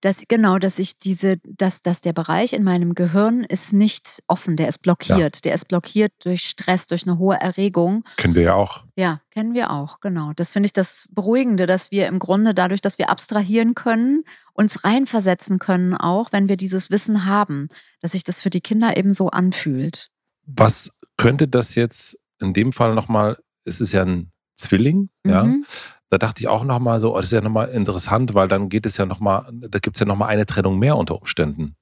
Dass, 0.00 0.22
genau, 0.28 0.58
dass 0.58 0.78
ich 0.78 0.98
diese, 0.98 1.36
dass, 1.44 1.82
dass 1.82 2.00
der 2.00 2.14
Bereich 2.14 2.54
in 2.54 2.62
meinem 2.62 2.94
Gehirn 2.94 3.44
ist 3.44 3.72
nicht 3.72 4.22
offen, 4.26 4.56
der 4.56 4.68
ist 4.68 4.78
blockiert. 4.78 5.44
Der 5.44 5.54
ist 5.54 5.68
blockiert 5.68 6.12
durch 6.24 6.42
Stress, 6.42 6.86
durch 6.86 7.06
eine 7.06 7.18
hohe 7.18 7.36
Erregung. 7.38 8.04
Kennen 8.16 8.34
wir 8.34 8.42
ja 8.42 8.54
auch. 8.54 8.84
Ja, 8.96 9.20
kennen 9.30 9.52
wir 9.52 9.70
auch, 9.70 10.00
genau. 10.00 10.32
Das 10.34 10.52
finde 10.52 10.66
ich 10.66 10.72
das 10.72 11.06
Beruhigende, 11.10 11.66
dass 11.66 11.90
wir 11.90 12.06
im 12.06 12.18
Grunde 12.18 12.54
dadurch, 12.54 12.80
dass 12.80 12.98
wir 12.98 13.10
abstrahieren 13.10 13.74
können, 13.74 14.24
uns 14.54 14.84
reinversetzen 14.84 15.58
können, 15.58 15.94
auch 15.94 16.32
wenn 16.32 16.48
wir 16.48 16.56
dieses 16.56 16.90
Wissen 16.90 17.26
haben, 17.26 17.68
dass 18.00 18.12
sich 18.12 18.24
das 18.24 18.40
für 18.40 18.50
die 18.50 18.60
Kinder 18.60 18.96
eben 18.96 19.12
so 19.12 19.28
anfühlt. 19.28 20.10
Was 20.46 20.90
könnte 21.16 21.46
das 21.46 21.74
jetzt 21.74 22.18
in 22.40 22.54
dem 22.54 22.72
Fall 22.72 22.94
nochmal, 22.94 23.38
es 23.64 23.80
ist 23.80 23.92
ja 23.92 24.02
ein 24.02 24.32
Zwilling, 24.56 25.10
ja. 25.26 25.54
Mhm. 26.10 26.16
Da 26.16 26.18
dachte 26.18 26.40
ich 26.40 26.48
auch 26.48 26.64
nochmal 26.64 27.00
so, 27.00 27.14
oh, 27.14 27.16
das 27.18 27.26
ist 27.26 27.32
ja 27.32 27.40
nochmal 27.40 27.68
interessant, 27.68 28.34
weil 28.34 28.48
dann 28.48 28.68
geht 28.68 28.86
es 28.86 28.96
ja 28.96 29.06
nochmal, 29.06 29.46
da 29.52 29.78
gibt 29.78 29.96
es 29.96 30.00
ja 30.00 30.06
nochmal 30.06 30.28
eine 30.28 30.46
Trennung 30.46 30.78
mehr 30.78 30.96
unter 30.96 31.16
Umständen. 31.16 31.76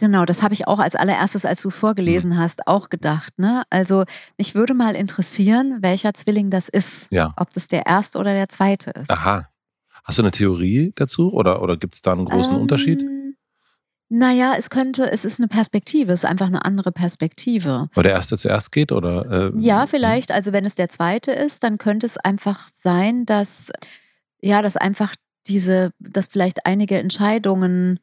Genau, 0.00 0.24
das 0.24 0.42
habe 0.42 0.54
ich 0.54 0.66
auch 0.66 0.78
als 0.78 0.96
allererstes, 0.96 1.44
als 1.44 1.60
du 1.60 1.68
es 1.68 1.76
vorgelesen 1.76 2.38
hast, 2.38 2.66
auch 2.66 2.88
gedacht. 2.88 3.38
Ne? 3.38 3.64
Also 3.68 4.04
mich 4.38 4.54
würde 4.54 4.72
mal 4.72 4.94
interessieren, 4.94 5.78
welcher 5.82 6.14
Zwilling 6.14 6.48
das 6.48 6.70
ist. 6.70 7.06
Ja. 7.10 7.34
Ob 7.36 7.52
das 7.52 7.68
der 7.68 7.84
erste 7.84 8.18
oder 8.18 8.32
der 8.32 8.48
zweite 8.48 8.90
ist. 8.92 9.10
Aha. 9.10 9.46
Hast 10.02 10.16
du 10.16 10.22
eine 10.22 10.30
Theorie 10.30 10.92
dazu 10.96 11.30
oder, 11.34 11.60
oder 11.60 11.76
gibt 11.76 11.94
es 11.94 12.00
da 12.02 12.12
einen 12.12 12.24
großen 12.24 12.54
ähm, 12.54 12.62
Unterschied? 12.62 13.04
Naja, 14.12 14.54
es 14.58 14.70
könnte, 14.70 15.08
es 15.08 15.24
ist 15.24 15.38
eine 15.38 15.46
Perspektive, 15.46 16.12
es 16.12 16.24
ist 16.24 16.28
einfach 16.28 16.48
eine 16.48 16.64
andere 16.64 16.90
Perspektive. 16.90 17.88
Weil 17.94 18.02
der 18.02 18.12
erste 18.12 18.36
zuerst 18.36 18.72
geht, 18.72 18.90
oder? 18.90 19.52
Äh, 19.54 19.60
ja, 19.60 19.86
vielleicht. 19.86 20.32
Also 20.32 20.52
wenn 20.52 20.64
es 20.64 20.74
der 20.74 20.88
zweite 20.88 21.30
ist, 21.30 21.62
dann 21.62 21.78
könnte 21.78 22.06
es 22.06 22.18
einfach 22.18 22.68
sein, 22.74 23.24
dass, 23.24 23.70
ja, 24.40 24.62
dass 24.62 24.76
einfach 24.76 25.14
diese, 25.46 25.92
dass 26.00 26.26
vielleicht 26.26 26.66
einige 26.66 26.98
Entscheidungen 26.98 28.00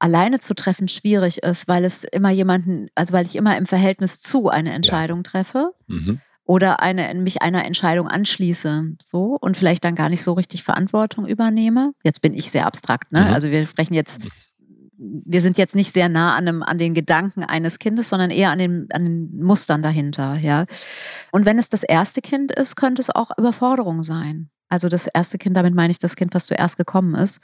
alleine 0.00 0.40
zu 0.40 0.54
treffen 0.54 0.88
schwierig 0.88 1.44
ist, 1.44 1.68
weil 1.68 1.84
es 1.84 2.02
immer 2.02 2.30
jemanden, 2.30 2.88
also 2.96 3.14
weil 3.14 3.24
ich 3.24 3.36
immer 3.36 3.56
im 3.56 3.66
Verhältnis 3.66 4.18
zu 4.18 4.48
eine 4.48 4.72
Entscheidung 4.72 5.18
ja. 5.20 5.30
treffe. 5.30 5.70
Mhm 5.86 6.20
oder 6.46 6.80
eine, 6.80 7.14
mich 7.14 7.40
einer 7.40 7.64
Entscheidung 7.64 8.06
anschließe, 8.06 8.96
so 9.02 9.38
und 9.40 9.56
vielleicht 9.56 9.82
dann 9.82 9.94
gar 9.94 10.10
nicht 10.10 10.22
so 10.22 10.34
richtig 10.34 10.62
Verantwortung 10.62 11.26
übernehme. 11.26 11.94
Jetzt 12.04 12.20
bin 12.20 12.34
ich 12.34 12.50
sehr 12.50 12.66
abstrakt, 12.66 13.12
ne? 13.12 13.22
Mhm. 13.22 13.32
Also 13.32 13.50
wir 13.50 13.66
sprechen 13.66 13.94
jetzt 13.94 14.22
mhm 14.22 14.30
wir 15.24 15.40
sind 15.40 15.58
jetzt 15.58 15.74
nicht 15.74 15.92
sehr 15.92 16.08
nah 16.08 16.34
an, 16.34 16.48
einem, 16.48 16.62
an 16.62 16.78
den 16.78 16.94
Gedanken 16.94 17.44
eines 17.44 17.78
Kindes, 17.78 18.08
sondern 18.08 18.30
eher 18.30 18.50
an 18.50 18.58
den, 18.58 18.88
an 18.92 19.04
den 19.04 19.44
Mustern 19.44 19.82
dahinter. 19.82 20.36
Ja. 20.36 20.66
Und 21.32 21.44
wenn 21.44 21.58
es 21.58 21.68
das 21.68 21.82
erste 21.82 22.20
Kind 22.20 22.52
ist, 22.52 22.76
könnte 22.76 23.02
es 23.02 23.10
auch 23.10 23.30
Überforderung 23.36 24.02
sein. 24.02 24.50
Also 24.68 24.88
das 24.88 25.06
erste 25.06 25.38
Kind, 25.38 25.56
damit 25.56 25.74
meine 25.74 25.90
ich 25.90 25.98
das 25.98 26.16
Kind, 26.16 26.34
was 26.34 26.46
zuerst 26.46 26.76
gekommen 26.76 27.14
ist. 27.14 27.40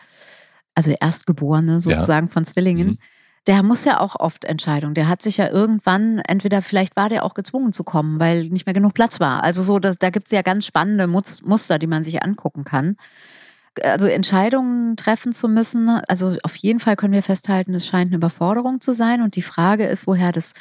Also 0.75 0.91
der 0.91 1.03
Erstgeborene 1.03 1.81
sozusagen 1.81 2.29
ja. 2.29 2.33
von 2.33 2.45
Zwillingen. 2.45 2.89
Mhm. 2.89 2.99
Der 3.47 3.63
muss 3.63 3.85
ja 3.85 4.01
auch 4.01 4.17
oft 4.17 4.45
Entscheidungen. 4.45 4.95
Der 4.95 5.09
hat 5.09 5.23
sich 5.23 5.39
ja 5.39 5.49
irgendwann, 5.49 6.19
entweder 6.19 6.61
vielleicht 6.61 6.97
war 6.97 7.09
der 7.09 7.25
auch 7.25 7.35
gezwungen 7.35 7.73
zu 7.73 7.85
kommen, 7.85 8.21
weil 8.21 8.49
nicht 8.49 8.67
mehr 8.67 8.75
genug 8.75 8.95
Platz 8.95 9.19
war. 9.19 9.43
Also 9.43 9.63
so, 9.63 9.79
das, 9.79 9.97
da 9.97 10.11
gibt 10.11 10.27
es 10.27 10.33
ja 10.33 10.43
ganz 10.43 10.67
spannende 10.67 11.07
Muster, 11.07 11.79
die 11.79 11.87
man 11.87 12.05
sich 12.05 12.23
angucken 12.23 12.65
kann 12.65 12.97
also 13.83 14.07
Entscheidungen 14.07 14.97
treffen 14.97 15.33
zu 15.33 15.49
müssen. 15.49 15.89
Also 15.89 16.37
auf 16.43 16.57
jeden 16.57 16.81
Fall 16.81 16.97
können 16.97 17.13
wir 17.13 17.23
festhalten, 17.23 17.75
es 17.75 17.87
scheint 17.87 18.09
eine 18.09 18.17
Überforderung 18.17 18.81
zu 18.81 18.93
sein. 18.93 19.23
Und 19.23 19.37
die 19.37 19.43
Frage 19.43 19.87
ist, 19.87 20.07
woher 20.07 20.33
das 20.33 20.53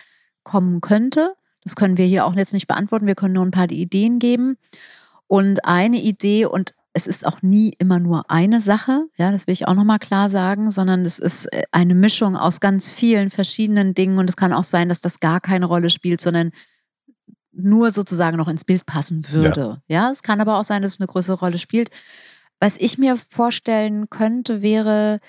kommen 0.44 0.82
könnte. 0.82 1.34
Das 1.64 1.76
können 1.76 1.98
wir 1.98 2.06
hier 2.06 2.26
auch 2.26 2.36
jetzt 2.36 2.54
nicht 2.54 2.68
beantworten. 2.68 3.08
Wir 3.08 3.16
können 3.16 3.34
nur 3.34 3.46
ein 3.46 3.52
paar 3.52 3.70
Ideen 3.70 4.20
geben. 4.20 4.58
Und 5.28 5.66
eine 5.66 6.02
Idee, 6.02 6.46
und 6.46 6.74
es 6.94 7.06
ist 7.06 7.26
auch 7.26 7.42
nie 7.42 7.72
immer 7.78 8.00
nur 8.00 8.32
eine 8.32 8.62
Sache, 8.62 9.06
ja, 9.18 9.32
das 9.32 9.46
will 9.46 9.54
ich 9.54 9.68
auch 9.68 9.76
nochmal 9.76 10.00
klar 10.00 10.30
sagen, 10.30 10.72
sondern 10.72 11.06
es 11.06 11.20
ist 11.20 11.46
äh, 11.54 11.64
eine 11.72 11.94
Mischung 11.94 12.36
aus 12.36 12.60
ganz 12.60 12.90
vielen 12.90 13.30
verschiedenen 13.30 13.94
Dingen. 13.94 14.18
Und 14.18 14.30
es 14.30 14.38
kann 14.38 14.54
auch 14.54 14.64
sein, 14.64 14.90
dass 14.90 15.02
das 15.02 15.20
gar 15.20 15.40
keine 15.40 15.66
Rolle 15.66 15.90
spielt, 15.90 16.22
sondern 16.22 16.52
nur 17.52 17.92
sozusagen 17.92 18.38
noch 18.38 18.48
ins 18.48 18.64
Bild 18.64 18.86
passen 18.86 19.32
würde. 19.32 19.82
Ja, 19.88 20.06
ja 20.06 20.12
es 20.12 20.24
kann 20.24 20.42
aber 20.42 20.58
auch 20.58 20.64
sein, 20.64 20.82
dass 20.82 20.94
es 20.94 21.00
eine 21.00 21.08
größere 21.08 21.40
Rolle 21.40 21.60
spielt. 21.60 21.90
Was 22.60 22.76
ich 22.78 22.98
mir 22.98 23.18
vorstellen 23.18 24.10
könnte, 24.10 24.62
wäre, 24.62 25.20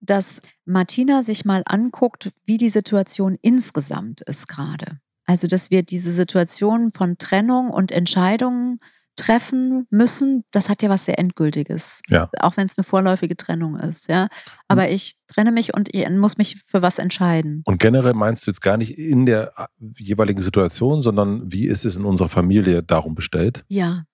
dass 0.00 0.42
Martina 0.64 1.22
sich 1.22 1.44
mal 1.44 1.62
anguckt, 1.66 2.30
wie 2.44 2.58
die 2.58 2.68
Situation 2.68 3.38
insgesamt 3.40 4.20
ist 4.22 4.48
gerade. 4.48 4.98
Also, 5.24 5.46
dass 5.46 5.70
wir 5.70 5.82
diese 5.82 6.10
Situation 6.10 6.92
von 6.92 7.16
Trennung 7.16 7.70
und 7.70 7.92
Entscheidungen 7.92 8.80
treffen 9.16 9.86
müssen, 9.90 10.44
das 10.52 10.68
hat 10.68 10.82
ja 10.82 10.88
was 10.88 11.04
sehr 11.04 11.18
Endgültiges. 11.18 12.00
Ja. 12.08 12.30
Auch 12.38 12.56
wenn 12.56 12.66
es 12.66 12.78
eine 12.78 12.84
vorläufige 12.84 13.36
Trennung 13.36 13.76
ist, 13.76 14.08
ja. 14.08 14.28
Aber 14.68 14.88
ich 14.88 15.14
trenne 15.28 15.52
mich 15.52 15.74
und 15.74 15.94
ich 15.94 16.08
muss 16.10 16.38
mich 16.38 16.62
für 16.66 16.82
was 16.82 16.98
entscheiden. 16.98 17.62
Und 17.66 17.78
generell 17.78 18.14
meinst 18.14 18.46
du 18.46 18.50
jetzt 18.50 18.62
gar 18.62 18.76
nicht 18.76 18.98
in 18.98 19.26
der 19.26 19.52
äh, 19.56 19.66
jeweiligen 19.98 20.40
Situation, 20.40 21.02
sondern 21.02 21.52
wie 21.52 21.66
ist 21.66 21.84
es 21.84 21.96
in 21.96 22.04
unserer 22.04 22.30
Familie 22.30 22.82
darum 22.82 23.14
bestellt? 23.14 23.64
Ja, 23.68 24.04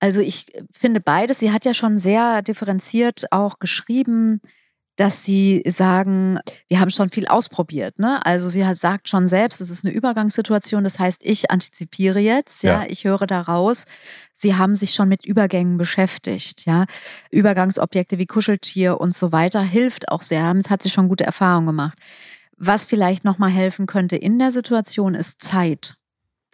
also 0.00 0.20
ich 0.20 0.46
finde 0.72 1.00
beides. 1.00 1.38
Sie 1.38 1.52
hat 1.52 1.64
ja 1.64 1.74
schon 1.74 1.98
sehr 1.98 2.42
differenziert 2.42 3.26
auch 3.30 3.58
geschrieben, 3.58 4.40
dass 4.96 5.24
sie 5.24 5.62
sagen, 5.66 6.38
wir 6.68 6.80
haben 6.80 6.90
schon 6.90 7.08
viel 7.08 7.26
ausprobiert. 7.26 7.98
Ne? 7.98 8.24
Also 8.24 8.50
sie 8.50 8.66
hat, 8.66 8.76
sagt 8.76 9.08
schon 9.08 9.28
selbst, 9.28 9.60
es 9.60 9.70
ist 9.70 9.84
eine 9.84 9.94
Übergangssituation. 9.94 10.84
Das 10.84 10.98
heißt, 10.98 11.22
ich 11.24 11.50
antizipiere 11.50 12.18
jetzt, 12.18 12.62
ja, 12.62 12.82
ja, 12.82 12.86
ich 12.88 13.04
höre 13.04 13.26
daraus, 13.26 13.84
sie 14.34 14.56
haben 14.56 14.74
sich 14.74 14.92
schon 14.92 15.08
mit 15.08 15.24
Übergängen 15.24 15.78
beschäftigt. 15.78 16.66
Ja? 16.66 16.84
Übergangsobjekte 17.30 18.18
wie 18.18 18.26
Kuscheltier 18.26 19.00
und 19.00 19.14
so 19.14 19.32
weiter 19.32 19.62
hilft 19.62 20.10
auch 20.10 20.22
sehr. 20.22 20.42
Damit 20.42 20.68
hat 20.68 20.82
sie 20.82 20.90
schon 20.90 21.08
gute 21.08 21.24
Erfahrungen 21.24 21.66
gemacht. 21.66 21.98
Was 22.58 22.84
vielleicht 22.84 23.24
nochmal 23.24 23.50
helfen 23.50 23.86
könnte 23.86 24.16
in 24.16 24.38
der 24.38 24.52
Situation 24.52 25.14
ist 25.14 25.40
Zeit 25.40 25.96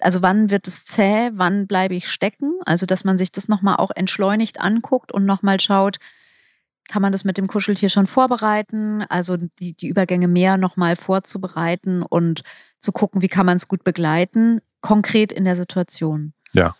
also 0.00 0.22
wann 0.22 0.50
wird 0.50 0.68
es 0.68 0.84
zäh, 0.84 1.30
wann 1.34 1.66
bleibe 1.66 1.94
ich 1.94 2.08
stecken? 2.08 2.54
Also 2.64 2.86
dass 2.86 3.04
man 3.04 3.18
sich 3.18 3.32
das 3.32 3.48
nochmal 3.48 3.76
auch 3.76 3.90
entschleunigt 3.94 4.60
anguckt 4.60 5.12
und 5.12 5.24
nochmal 5.24 5.60
schaut, 5.60 5.98
kann 6.88 7.02
man 7.02 7.12
das 7.12 7.24
mit 7.24 7.36
dem 7.36 7.48
Kuscheltier 7.48 7.88
schon 7.88 8.06
vorbereiten? 8.06 9.02
Also 9.08 9.36
die, 9.36 9.74
die 9.74 9.88
Übergänge 9.88 10.28
mehr 10.28 10.56
nochmal 10.56 10.96
vorzubereiten 10.96 12.02
und 12.02 12.42
zu 12.78 12.92
gucken, 12.92 13.22
wie 13.22 13.28
kann 13.28 13.46
man 13.46 13.56
es 13.56 13.68
gut 13.68 13.84
begleiten, 13.84 14.60
konkret 14.80 15.32
in 15.32 15.44
der 15.44 15.56
Situation. 15.56 16.32
Ja. 16.52 16.76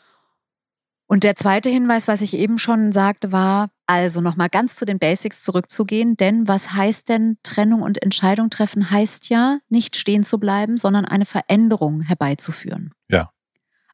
Und 1.09 1.23
der 1.23 1.37
zweite 1.37 1.71
Hinweis, 1.71 2.09
was 2.09 2.21
ich 2.21 2.35
eben 2.35 2.59
schon 2.59 2.91
sagte, 2.91 3.31
war, 3.31 3.71
also 3.87 4.21
nochmal 4.21 4.49
ganz 4.49 4.75
zu 4.75 4.85
den 4.85 4.99
Basics 4.99 5.45
zurückzugehen, 5.45 6.17
denn 6.17 6.49
was 6.49 6.73
heißt 6.73 7.09
denn 7.09 7.39
Trennung 7.45 7.83
und 7.83 8.03
Entscheidung 8.03 8.51
treffen, 8.51 8.91
heißt 8.91 9.29
ja, 9.29 9.59
nicht 9.69 9.97
stehen 9.97 10.25
zu 10.25 10.39
bleiben, 10.39 10.77
sondern 10.77 11.05
eine 11.05 11.27
Veränderung 11.27 12.01
herbeizuführen. 12.01 12.93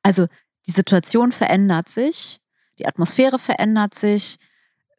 Also 0.02 0.26
die 0.66 0.73
Situation 0.73 1.32
verändert 1.32 1.88
sich, 1.88 2.40
die 2.78 2.87
Atmosphäre 2.87 3.38
verändert 3.38 3.94
sich, 3.94 4.38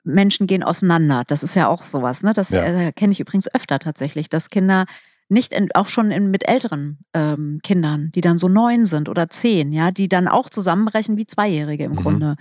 Menschen 0.03 0.47
gehen 0.47 0.63
auseinander. 0.63 1.23
Das 1.27 1.43
ist 1.43 1.55
ja 1.55 1.67
auch 1.67 1.83
sowas, 1.83 2.23
ne? 2.23 2.33
Das 2.33 2.49
ja. 2.49 2.63
äh, 2.63 2.91
kenne 2.91 3.13
ich 3.13 3.19
übrigens 3.19 3.53
öfter 3.53 3.79
tatsächlich, 3.79 4.29
dass 4.29 4.49
Kinder 4.49 4.85
nicht 5.29 5.53
in, 5.53 5.69
auch 5.73 5.87
schon 5.87 6.11
in, 6.11 6.29
mit 6.29 6.47
älteren 6.47 6.99
ähm, 7.13 7.59
Kindern, 7.63 8.11
die 8.13 8.21
dann 8.21 8.37
so 8.37 8.49
neun 8.49 8.85
sind 8.85 9.09
oder 9.09 9.29
zehn, 9.29 9.71
ja, 9.71 9.91
die 9.91 10.09
dann 10.09 10.27
auch 10.27 10.49
zusammenbrechen 10.49 11.17
wie 11.17 11.25
Zweijährige 11.25 11.85
im 11.85 11.93
mhm. 11.93 11.97
Grunde. 11.97 12.35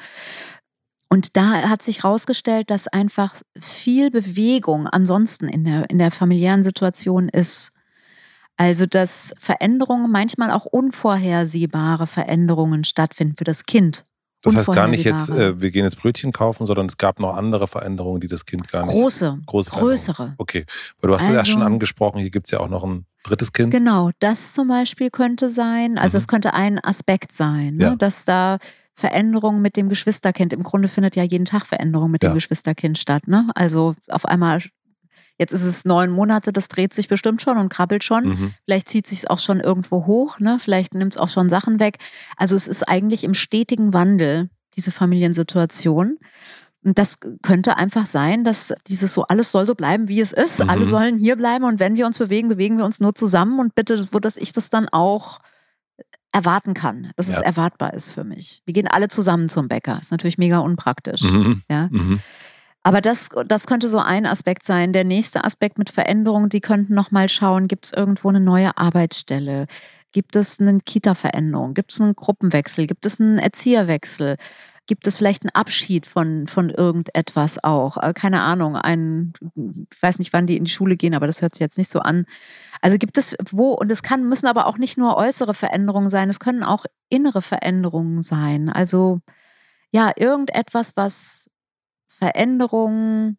Und 1.08 1.36
da 1.36 1.68
hat 1.68 1.82
sich 1.82 2.04
herausgestellt, 2.04 2.70
dass 2.70 2.88
einfach 2.88 3.34
viel 3.58 4.10
Bewegung 4.10 4.86
ansonsten 4.86 5.48
in 5.48 5.64
der, 5.64 5.90
in 5.90 5.98
der 5.98 6.10
familiären 6.10 6.64
Situation 6.64 7.28
ist. 7.28 7.72
Also, 8.56 8.86
dass 8.86 9.34
Veränderungen, 9.38 10.10
manchmal 10.10 10.50
auch 10.50 10.66
unvorhersehbare 10.66 12.06
Veränderungen 12.06 12.84
stattfinden 12.84 13.34
für 13.36 13.44
das 13.44 13.64
Kind. 13.64 14.04
Das 14.42 14.56
heißt 14.56 14.72
gar 14.72 14.88
nicht 14.88 15.04
jetzt, 15.04 15.30
äh, 15.30 15.60
wir 15.60 15.70
gehen 15.70 15.84
jetzt 15.84 15.96
Brötchen 15.98 16.32
kaufen, 16.32 16.66
sondern 16.66 16.86
es 16.86 16.98
gab 16.98 17.20
noch 17.20 17.36
andere 17.36 17.68
Veränderungen, 17.68 18.20
die 18.20 18.26
das 18.26 18.44
Kind 18.44 18.68
gar 18.68 18.82
nicht. 18.82 18.90
Große, 18.90 19.38
große 19.46 19.70
größere. 19.70 20.34
Okay, 20.36 20.66
weil 21.00 21.08
du 21.08 21.14
hast 21.14 21.22
also, 21.22 21.34
ja 21.34 21.44
schon 21.44 21.62
angesprochen, 21.62 22.18
hier 22.18 22.30
gibt 22.30 22.48
es 22.48 22.50
ja 22.50 22.58
auch 22.58 22.68
noch 22.68 22.82
ein 22.82 23.06
drittes 23.22 23.52
Kind. 23.52 23.70
Genau, 23.70 24.10
das 24.18 24.52
zum 24.52 24.66
Beispiel 24.66 25.10
könnte 25.10 25.48
sein, 25.50 25.96
also 25.96 26.18
es 26.18 26.26
mhm. 26.26 26.30
könnte 26.30 26.54
ein 26.54 26.82
Aspekt 26.82 27.30
sein, 27.30 27.76
ne, 27.76 27.84
ja. 27.84 27.94
dass 27.94 28.24
da 28.24 28.58
Veränderungen 28.94 29.62
mit 29.62 29.76
dem 29.76 29.88
Geschwisterkind, 29.88 30.52
im 30.52 30.64
Grunde 30.64 30.88
findet 30.88 31.16
ja 31.16 31.22
jeden 31.22 31.44
Tag 31.44 31.66
Veränderung 31.66 32.10
mit 32.10 32.22
ja. 32.22 32.30
dem 32.30 32.34
Geschwisterkind 32.34 32.98
statt. 32.98 33.26
Ne? 33.26 33.48
Also 33.54 33.94
auf 34.08 34.26
einmal 34.26 34.60
Jetzt 35.42 35.52
ist 35.52 35.64
es 35.64 35.84
neun 35.84 36.12
Monate, 36.12 36.52
das 36.52 36.68
dreht 36.68 36.94
sich 36.94 37.08
bestimmt 37.08 37.42
schon 37.42 37.58
und 37.58 37.68
krabbelt 37.68 38.04
schon. 38.04 38.28
Mhm. 38.28 38.54
Vielleicht 38.64 38.88
zieht 38.88 39.08
sich 39.08 39.18
es 39.18 39.26
auch 39.26 39.40
schon 39.40 39.58
irgendwo 39.58 40.06
hoch, 40.06 40.38
ne? 40.38 40.58
Vielleicht 40.60 40.94
nimmt 40.94 41.14
es 41.14 41.18
auch 41.18 41.28
schon 41.28 41.48
Sachen 41.48 41.80
weg. 41.80 41.98
Also 42.36 42.54
es 42.54 42.68
ist 42.68 42.88
eigentlich 42.88 43.24
im 43.24 43.34
stetigen 43.34 43.92
Wandel, 43.92 44.50
diese 44.76 44.92
Familiensituation. 44.92 46.18
Und 46.84 46.96
das 46.96 47.18
könnte 47.42 47.76
einfach 47.76 48.06
sein, 48.06 48.44
dass 48.44 48.72
dieses 48.86 49.12
so, 49.12 49.24
alles 49.24 49.50
soll 49.50 49.66
so 49.66 49.74
bleiben, 49.74 50.06
wie 50.06 50.20
es 50.20 50.32
ist. 50.32 50.62
Mhm. 50.62 50.70
Alle 50.70 50.86
sollen 50.86 51.18
hier 51.18 51.34
bleiben 51.34 51.64
und 51.64 51.80
wenn 51.80 51.96
wir 51.96 52.06
uns 52.06 52.18
bewegen, 52.18 52.48
bewegen 52.48 52.78
wir 52.78 52.84
uns 52.84 53.00
nur 53.00 53.16
zusammen 53.16 53.58
und 53.58 53.74
bitte, 53.74 54.08
wo 54.12 54.20
dass 54.20 54.36
ich 54.36 54.52
das 54.52 54.70
dann 54.70 54.88
auch 54.88 55.40
erwarten 56.32 56.74
kann, 56.74 57.12
dass 57.16 57.28
ja. 57.28 57.34
es 57.34 57.40
erwartbar 57.40 57.94
ist 57.94 58.10
für 58.10 58.24
mich. 58.24 58.62
Wir 58.64 58.74
gehen 58.74 58.88
alle 58.88 59.08
zusammen 59.08 59.48
zum 59.48 59.66
Bäcker. 59.66 59.98
Ist 60.00 60.12
natürlich 60.12 60.38
mega 60.38 60.58
unpraktisch. 60.58 61.22
Mhm. 61.22 61.62
Ja. 61.68 61.88
Mhm. 61.90 62.20
Aber 62.82 63.00
das, 63.00 63.28
das 63.46 63.66
könnte 63.66 63.86
so 63.86 63.98
ein 63.98 64.26
Aspekt 64.26 64.64
sein. 64.64 64.92
Der 64.92 65.04
nächste 65.04 65.44
Aspekt 65.44 65.78
mit 65.78 65.90
Veränderung, 65.90 66.48
die 66.48 66.60
könnten 66.60 66.94
nochmal 66.94 67.28
schauen, 67.28 67.68
gibt 67.68 67.86
es 67.86 67.92
irgendwo 67.92 68.28
eine 68.28 68.40
neue 68.40 68.76
Arbeitsstelle? 68.76 69.66
Gibt 70.10 70.36
es 70.36 70.60
eine 70.60 70.78
Kita-Veränderung? 70.80 71.74
Gibt 71.74 71.92
es 71.92 72.00
einen 72.00 72.14
Gruppenwechsel? 72.14 72.86
Gibt 72.86 73.06
es 73.06 73.20
einen 73.20 73.38
Erzieherwechsel? 73.38 74.36
Gibt 74.88 75.06
es 75.06 75.16
vielleicht 75.16 75.44
einen 75.44 75.54
Abschied 75.54 76.06
von, 76.06 76.48
von 76.48 76.68
irgendetwas 76.68 77.62
auch? 77.62 77.96
Äh, 77.98 78.12
keine 78.14 78.40
Ahnung, 78.40 78.74
ein, 78.74 79.32
ich 79.54 80.02
weiß 80.02 80.18
nicht, 80.18 80.32
wann 80.32 80.48
die 80.48 80.56
in 80.56 80.64
die 80.64 80.70
Schule 80.70 80.96
gehen, 80.96 81.14
aber 81.14 81.28
das 81.28 81.40
hört 81.40 81.54
sich 81.54 81.60
jetzt 81.60 81.78
nicht 81.78 81.90
so 81.90 82.00
an. 82.00 82.26
Also 82.80 82.98
gibt 82.98 83.16
es 83.16 83.36
wo, 83.50 83.74
und 83.74 83.90
es 83.92 84.02
kann, 84.02 84.28
müssen 84.28 84.48
aber 84.48 84.66
auch 84.66 84.78
nicht 84.78 84.98
nur 84.98 85.16
äußere 85.16 85.54
Veränderungen 85.54 86.10
sein, 86.10 86.28
es 86.28 86.40
können 86.40 86.64
auch 86.64 86.84
innere 87.08 87.42
Veränderungen 87.42 88.22
sein. 88.22 88.68
Also 88.68 89.20
ja, 89.92 90.10
irgendetwas, 90.16 90.92
was 90.96 91.48
Veränderung 92.22 93.36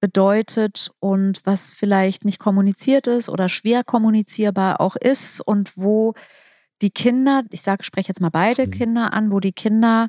bedeutet 0.00 0.90
und 0.98 1.40
was 1.44 1.70
vielleicht 1.70 2.24
nicht 2.24 2.40
kommuniziert 2.40 3.06
ist 3.06 3.28
oder 3.28 3.48
schwer 3.48 3.84
kommunizierbar 3.84 4.80
auch 4.80 4.96
ist 4.96 5.40
und 5.40 5.76
wo 5.76 6.14
die 6.82 6.90
Kinder, 6.90 7.44
ich 7.50 7.62
sage, 7.62 7.84
spreche 7.84 8.08
jetzt 8.08 8.20
mal 8.20 8.32
beide 8.32 8.66
mhm. 8.66 8.70
Kinder 8.72 9.12
an, 9.12 9.30
wo 9.30 9.38
die 9.38 9.52
Kinder 9.52 10.08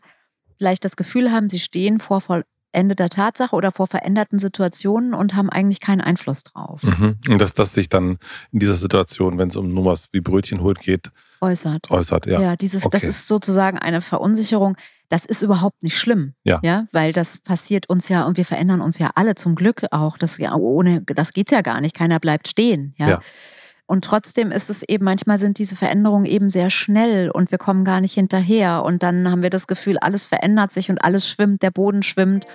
vielleicht 0.58 0.84
das 0.84 0.96
Gefühl 0.96 1.32
haben, 1.32 1.48
sie 1.48 1.60
stehen 1.60 2.00
vor 2.00 2.24
Ende 2.72 2.96
der 2.96 3.10
Tatsache 3.10 3.56
oder 3.56 3.72
vor 3.72 3.86
veränderten 3.86 4.40
Situationen 4.40 5.14
und 5.14 5.36
haben 5.36 5.52
eigentlich 5.52 5.80
keinen 5.80 6.02
Einfluss 6.02 6.44
drauf. 6.44 6.82
Mhm. 6.82 7.18
Und 7.30 7.40
dass 7.40 7.54
das 7.54 7.74
sich 7.74 7.88
dann 7.88 8.18
in 8.52 8.60
dieser 8.60 8.76
Situation, 8.76 9.38
wenn 9.38 9.50
es 9.50 9.56
um 9.56 9.72
nur 9.72 9.86
was 9.86 10.12
wie 10.12 10.22
Brötchen 10.22 10.62
holt 10.62 10.80
geht, 10.80 11.12
äußert. 11.40 11.92
Äußert, 11.92 12.26
ja. 12.26 12.42
Ja, 12.42 12.56
diese, 12.56 12.78
okay. 12.80 12.90
das 12.92 13.04
ist 13.04 13.28
sozusagen 13.28 13.78
eine 13.78 14.02
Verunsicherung. 14.02 14.76
Das 15.10 15.26
ist 15.26 15.42
überhaupt 15.42 15.84
nicht 15.84 15.98
schlimm, 15.98 16.34
ja. 16.44 16.60
ja, 16.64 16.88
weil 16.92 17.14
das 17.14 17.40
passiert 17.40 17.90
uns 17.90 18.10
ja 18.10 18.26
und 18.26 18.38
wir 18.38 18.46
verändern 18.46 18.82
uns 18.82 18.98
ja 19.00 19.12
alle 19.16 19.36
zum 19.36 19.56
Glück 19.56 19.86
auch. 19.92 20.18
Das 20.18 20.38
ja 20.38 20.56
ohne, 20.56 21.02
das 21.02 21.34
geht's 21.34 21.52
ja 21.52 21.62
gar 21.62 21.82
nicht. 21.82 21.96
Keiner 21.96 22.20
bleibt 22.20 22.48
stehen, 22.48 22.96
ja. 22.98 23.10
ja. 23.10 23.20
Und 23.88 24.04
trotzdem 24.04 24.52
ist 24.52 24.72
es 24.72 24.82
eben, 24.82 25.06
manchmal 25.06 25.38
sind 25.38 25.60
diese 25.60 25.76
Veränderungen 25.76 26.26
eben 26.26 26.50
sehr 26.50 26.72
schnell 26.72 27.30
und 27.30 27.52
wir 27.52 27.60
kommen 27.60 27.86
gar 27.86 28.02
nicht 28.02 28.14
hinterher. 28.16 28.84
Und 28.84 29.04
dann 29.04 29.30
haben 29.30 29.44
wir 29.44 29.52
das 29.52 29.68
Gefühl, 29.68 30.00
alles 30.00 30.26
verändert 30.26 30.72
sich 30.72 30.90
und 30.90 31.04
alles 31.04 31.30
schwimmt, 31.30 31.62
der 31.62 31.70
Boden 31.70 32.02
schwimmt. 32.02 32.46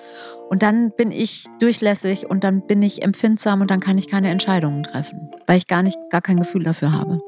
Und 0.49 0.65
dann 0.65 0.91
bin 0.97 1.13
ich 1.13 1.47
durchlässig 1.61 2.29
und 2.29 2.43
dann 2.43 2.67
bin 2.67 2.83
ich 2.83 3.03
empfindsam 3.03 3.61
und 3.61 3.71
dann 3.71 3.79
kann 3.79 3.97
ich 3.97 4.09
keine 4.09 4.29
Entscheidungen 4.31 4.83
treffen, 4.83 5.31
weil 5.47 5.57
ich 5.57 5.69
gar 5.69 5.85
nicht, 5.85 5.97
gar 6.11 6.21
kein 6.21 6.41
Gefühl 6.41 6.65
dafür 6.65 6.91
habe. 6.91 7.21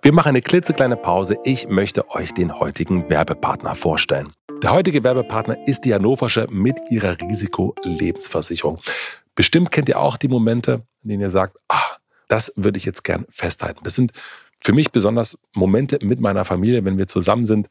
Wir 0.00 0.12
machen 0.12 0.30
eine 0.30 0.42
klitzekleine 0.42 0.96
Pause. 0.96 1.36
Ich 1.44 1.68
möchte 1.68 2.10
euch 2.10 2.32
den 2.32 2.58
heutigen 2.58 3.10
Werbepartner 3.10 3.74
vorstellen. 3.74 4.32
Der 4.64 4.72
heutige 4.72 5.04
Werbepartner 5.04 5.68
ist 5.68 5.82
die 5.84 5.92
Hannoversche 5.92 6.46
mit 6.50 6.78
ihrer 6.90 7.20
Risikolebensversicherung. 7.20 8.80
Bestimmt 9.34 9.70
kennt 9.70 9.90
ihr 9.90 10.00
auch 10.00 10.16
die 10.16 10.26
Momente, 10.26 10.86
in 11.02 11.10
denen 11.10 11.20
ihr 11.20 11.28
sagt, 11.28 11.58
ah, 11.68 11.98
das 12.28 12.50
würde 12.56 12.78
ich 12.78 12.86
jetzt 12.86 13.04
gern 13.04 13.26
festhalten. 13.28 13.80
Das 13.84 13.94
sind 13.94 14.12
für 14.64 14.72
mich 14.72 14.90
besonders 14.90 15.36
Momente 15.54 15.98
mit 16.02 16.18
meiner 16.18 16.46
Familie, 16.46 16.82
wenn 16.86 16.96
wir 16.96 17.06
zusammen 17.06 17.44
sind, 17.44 17.68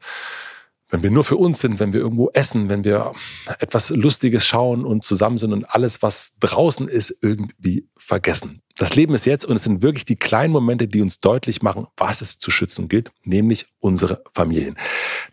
wenn 0.88 1.02
wir 1.02 1.10
nur 1.10 1.24
für 1.24 1.36
uns 1.36 1.58
sind, 1.58 1.80
wenn 1.80 1.92
wir 1.92 1.98
irgendwo 1.98 2.30
essen, 2.32 2.68
wenn 2.68 2.84
wir 2.84 3.10
etwas 3.58 3.90
Lustiges 3.90 4.46
schauen 4.46 4.84
und 4.84 5.02
zusammen 5.02 5.38
sind 5.38 5.52
und 5.52 5.64
alles, 5.64 6.00
was 6.00 6.34
draußen 6.38 6.86
ist, 6.86 7.12
irgendwie 7.20 7.88
vergessen. 7.96 8.62
Das 8.76 8.96
Leben 8.96 9.14
ist 9.14 9.24
jetzt 9.24 9.44
und 9.44 9.54
es 9.54 9.62
sind 9.62 9.82
wirklich 9.82 10.04
die 10.04 10.16
kleinen 10.16 10.52
Momente, 10.52 10.88
die 10.88 11.00
uns 11.00 11.20
deutlich 11.20 11.62
machen, 11.62 11.86
was 11.96 12.20
es 12.20 12.38
zu 12.38 12.50
schützen 12.50 12.88
gilt, 12.88 13.12
nämlich 13.22 13.66
unsere 13.78 14.24
Familien. 14.32 14.76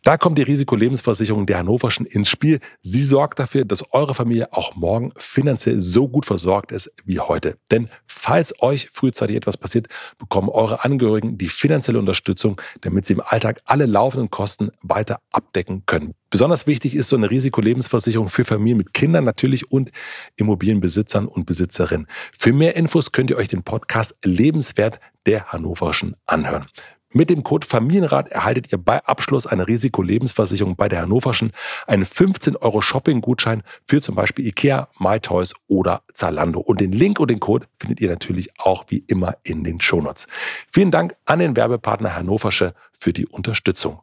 Da 0.03 0.17
kommt 0.17 0.37
die 0.37 0.43
Risikolebensversicherung 0.43 1.47
der 1.47 1.57
Hannoverschen 1.57 2.05
ins 2.05 2.29
Spiel. 2.29 2.59
Sie 2.81 3.01
sorgt 3.01 3.39
dafür, 3.39 3.65
dass 3.65 3.83
eure 3.93 4.13
Familie 4.13 4.53
auch 4.53 4.75
morgen 4.75 5.11
finanziell 5.15 5.81
so 5.81 6.07
gut 6.07 6.25
versorgt 6.25 6.71
ist 6.71 6.91
wie 7.03 7.19
heute. 7.19 7.57
Denn 7.71 7.89
falls 8.05 8.61
euch 8.61 8.89
frühzeitig 8.91 9.37
etwas 9.37 9.57
passiert, 9.57 9.87
bekommen 10.19 10.49
eure 10.49 10.83
Angehörigen 10.83 11.39
die 11.39 11.49
finanzielle 11.49 11.97
Unterstützung, 11.97 12.61
damit 12.81 13.07
sie 13.07 13.13
im 13.13 13.21
Alltag 13.25 13.61
alle 13.65 13.87
laufenden 13.87 14.29
Kosten 14.29 14.69
weiter 14.83 15.19
abdecken 15.31 15.83
können. 15.87 16.13
Besonders 16.31 16.65
wichtig 16.65 16.95
ist 16.95 17.09
so 17.09 17.17
eine 17.17 17.29
Risikolebensversicherung 17.29 18.29
für 18.29 18.45
Familien 18.45 18.77
mit 18.77 18.93
Kindern 18.93 19.25
natürlich 19.25 19.69
und 19.69 19.91
Immobilienbesitzern 20.37 21.27
und 21.27 21.45
Besitzerinnen. 21.45 22.07
Für 22.37 22.53
mehr 22.53 22.77
Infos 22.77 23.11
könnt 23.11 23.29
ihr 23.29 23.30
euch 23.37 23.47
den 23.47 23.63
Podcast 23.63 24.15
Lebenswert 24.23 24.99
der 25.25 25.51
Hannoverschen 25.51 26.15
anhören. 26.25 26.65
Mit 27.13 27.29
dem 27.29 27.43
Code 27.43 27.67
Familienrat 27.67 28.29
erhaltet 28.29 28.71
ihr 28.71 28.77
bei 28.77 29.03
Abschluss 29.03 29.45
einer 29.45 29.67
Risikolebensversicherung 29.67 30.77
bei 30.77 30.87
der 30.87 31.01
Hannoverschen 31.01 31.51
einen 31.85 32.05
15 32.05 32.55
Euro 32.55 32.81
Shopping-Gutschein 32.81 33.63
für 33.85 34.01
zum 34.01 34.15
Beispiel 34.15 34.47
Ikea, 34.47 34.87
MyToys 34.97 35.53
oder 35.67 36.03
Zalando. 36.13 36.61
Und 36.61 36.79
den 36.79 36.93
Link 36.93 37.19
und 37.19 37.29
den 37.29 37.41
Code 37.41 37.67
findet 37.79 37.99
ihr 37.99 38.09
natürlich 38.09 38.57
auch 38.59 38.85
wie 38.87 39.03
immer 39.07 39.35
in 39.43 39.65
den 39.65 39.81
Shownotes. 39.81 40.27
Vielen 40.71 40.91
Dank 40.91 41.15
an 41.25 41.39
den 41.39 41.57
Werbepartner 41.57 42.15
Hannoversche 42.15 42.73
für 42.97 43.11
die 43.11 43.25
Unterstützung. 43.25 43.99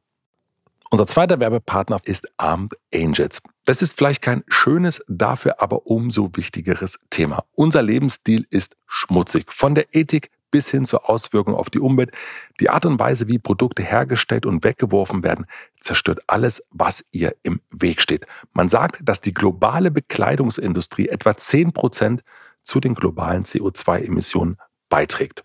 Unser 0.91 1.07
zweiter 1.07 1.39
Werbepartner 1.39 2.01
ist 2.05 2.27
Armed 2.39 2.73
Angels. 2.95 3.43
Das 3.67 3.83
ist 3.83 3.97
vielleicht 3.97 4.23
kein 4.23 4.43
schönes, 4.49 5.03
dafür 5.07 5.61
aber 5.61 5.87
umso 5.87 6.31
wichtigeres 6.35 6.99
Thema. 7.11 7.45
Unser 7.55 7.83
Lebensstil 7.83 8.47
ist 8.49 8.75
schmutzig. 8.87 9.53
Von 9.53 9.75
der 9.75 9.95
Ethik 9.95 10.31
bis 10.51 10.71
hin 10.71 10.87
zur 10.87 11.11
Auswirkung 11.11 11.55
auf 11.55 11.69
die 11.69 11.81
Umwelt. 11.81 12.11
Die 12.59 12.71
Art 12.71 12.87
und 12.87 12.99
Weise, 12.99 13.29
wie 13.29 13.39
Produkte 13.39 13.83
hergestellt 13.83 14.47
und 14.47 14.65
weggeworfen 14.65 15.23
werden, 15.23 15.45
zerstört 15.81 16.21
alles, 16.27 16.65
was 16.71 17.05
ihr 17.13 17.37
im 17.43 17.61
Weg 17.71 18.01
steht. 18.01 18.27
Man 18.55 18.71
sagt, 18.71 19.01
dass 19.03 19.21
die 19.21 19.35
globale 19.35 19.91
Bekleidungsindustrie 19.91 21.09
etwa 21.09 21.37
10 21.37 21.73
Prozent 21.73 22.23
zu 22.63 22.81
den 22.81 22.95
globalen 22.95 23.45
CO2-Emissionen 23.45 24.57
beiträgt. 24.89 25.43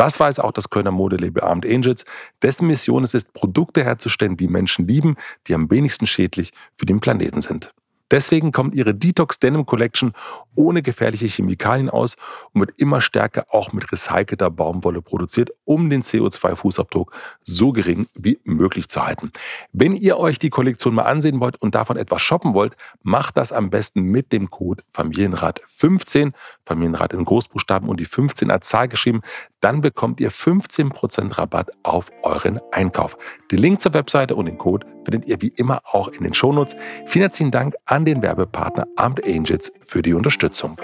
Das 0.00 0.18
weiß 0.18 0.38
auch 0.38 0.52
das 0.52 0.70
Kölner 0.70 0.92
Modelabel 0.92 1.44
Armed 1.44 1.66
Angels. 1.66 2.06
Dessen 2.40 2.66
Mission 2.66 3.04
es 3.04 3.12
ist, 3.12 3.34
Produkte 3.34 3.84
herzustellen, 3.84 4.34
die 4.34 4.48
Menschen 4.48 4.88
lieben, 4.88 5.16
die 5.46 5.52
am 5.52 5.70
wenigsten 5.70 6.06
schädlich 6.06 6.54
für 6.78 6.86
den 6.86 7.00
Planeten 7.00 7.42
sind. 7.42 7.74
Deswegen 8.10 8.50
kommt 8.50 8.74
ihre 8.74 8.94
Detox 8.94 9.38
Denim 9.38 9.66
Collection 9.66 10.12
ohne 10.56 10.82
gefährliche 10.82 11.26
Chemikalien 11.26 11.88
aus 11.88 12.16
und 12.52 12.60
wird 12.60 12.72
immer 12.80 13.00
stärker 13.00 13.46
auch 13.50 13.72
mit 13.72 13.92
recycelter 13.92 14.50
Baumwolle 14.50 15.00
produziert, 15.00 15.50
um 15.64 15.90
den 15.90 16.02
CO2-Fußabdruck 16.02 17.12
so 17.44 17.72
gering 17.72 18.08
wie 18.14 18.40
möglich 18.42 18.88
zu 18.88 19.04
halten. 19.04 19.30
Wenn 19.72 19.94
ihr 19.94 20.18
euch 20.18 20.40
die 20.40 20.50
Kollektion 20.50 20.94
mal 20.94 21.04
ansehen 21.04 21.38
wollt 21.38 21.60
und 21.62 21.76
davon 21.76 21.96
etwas 21.96 22.20
shoppen 22.20 22.54
wollt, 22.54 22.76
macht 23.02 23.36
das 23.36 23.52
am 23.52 23.70
besten 23.70 24.02
mit 24.02 24.32
dem 24.32 24.50
Code 24.50 24.82
Familienrat 24.92 25.60
15, 25.66 26.32
Familienrat 26.66 27.12
in 27.12 27.24
Großbuchstaben 27.24 27.88
und 27.88 28.00
die 28.00 28.06
15 28.06 28.50
als 28.50 28.68
Zahl 28.68 28.88
geschrieben. 28.88 29.20
Dann 29.60 29.82
bekommt 29.82 30.20
ihr 30.20 30.32
15% 30.32 31.36
Rabatt 31.36 31.70
auf 31.82 32.10
euren 32.22 32.60
Einkauf. 32.72 33.18
Den 33.50 33.58
Link 33.58 33.80
zur 33.80 33.92
Webseite 33.92 34.34
und 34.34 34.46
den 34.46 34.56
Code 34.56 34.86
findet 35.04 35.28
ihr 35.28 35.40
wie 35.42 35.52
immer 35.54 35.82
auch 35.84 36.08
in 36.08 36.24
den 36.24 36.32
Shownotes. 36.32 36.74
Vielen 37.06 37.22
herzlichen 37.22 37.50
Dank 37.50 37.74
an 37.84 38.06
den 38.06 38.22
Werbepartner 38.22 38.86
Armed 38.96 39.22
Angels 39.24 39.70
für 39.84 40.00
die 40.00 40.14
Unterstützung. 40.14 40.78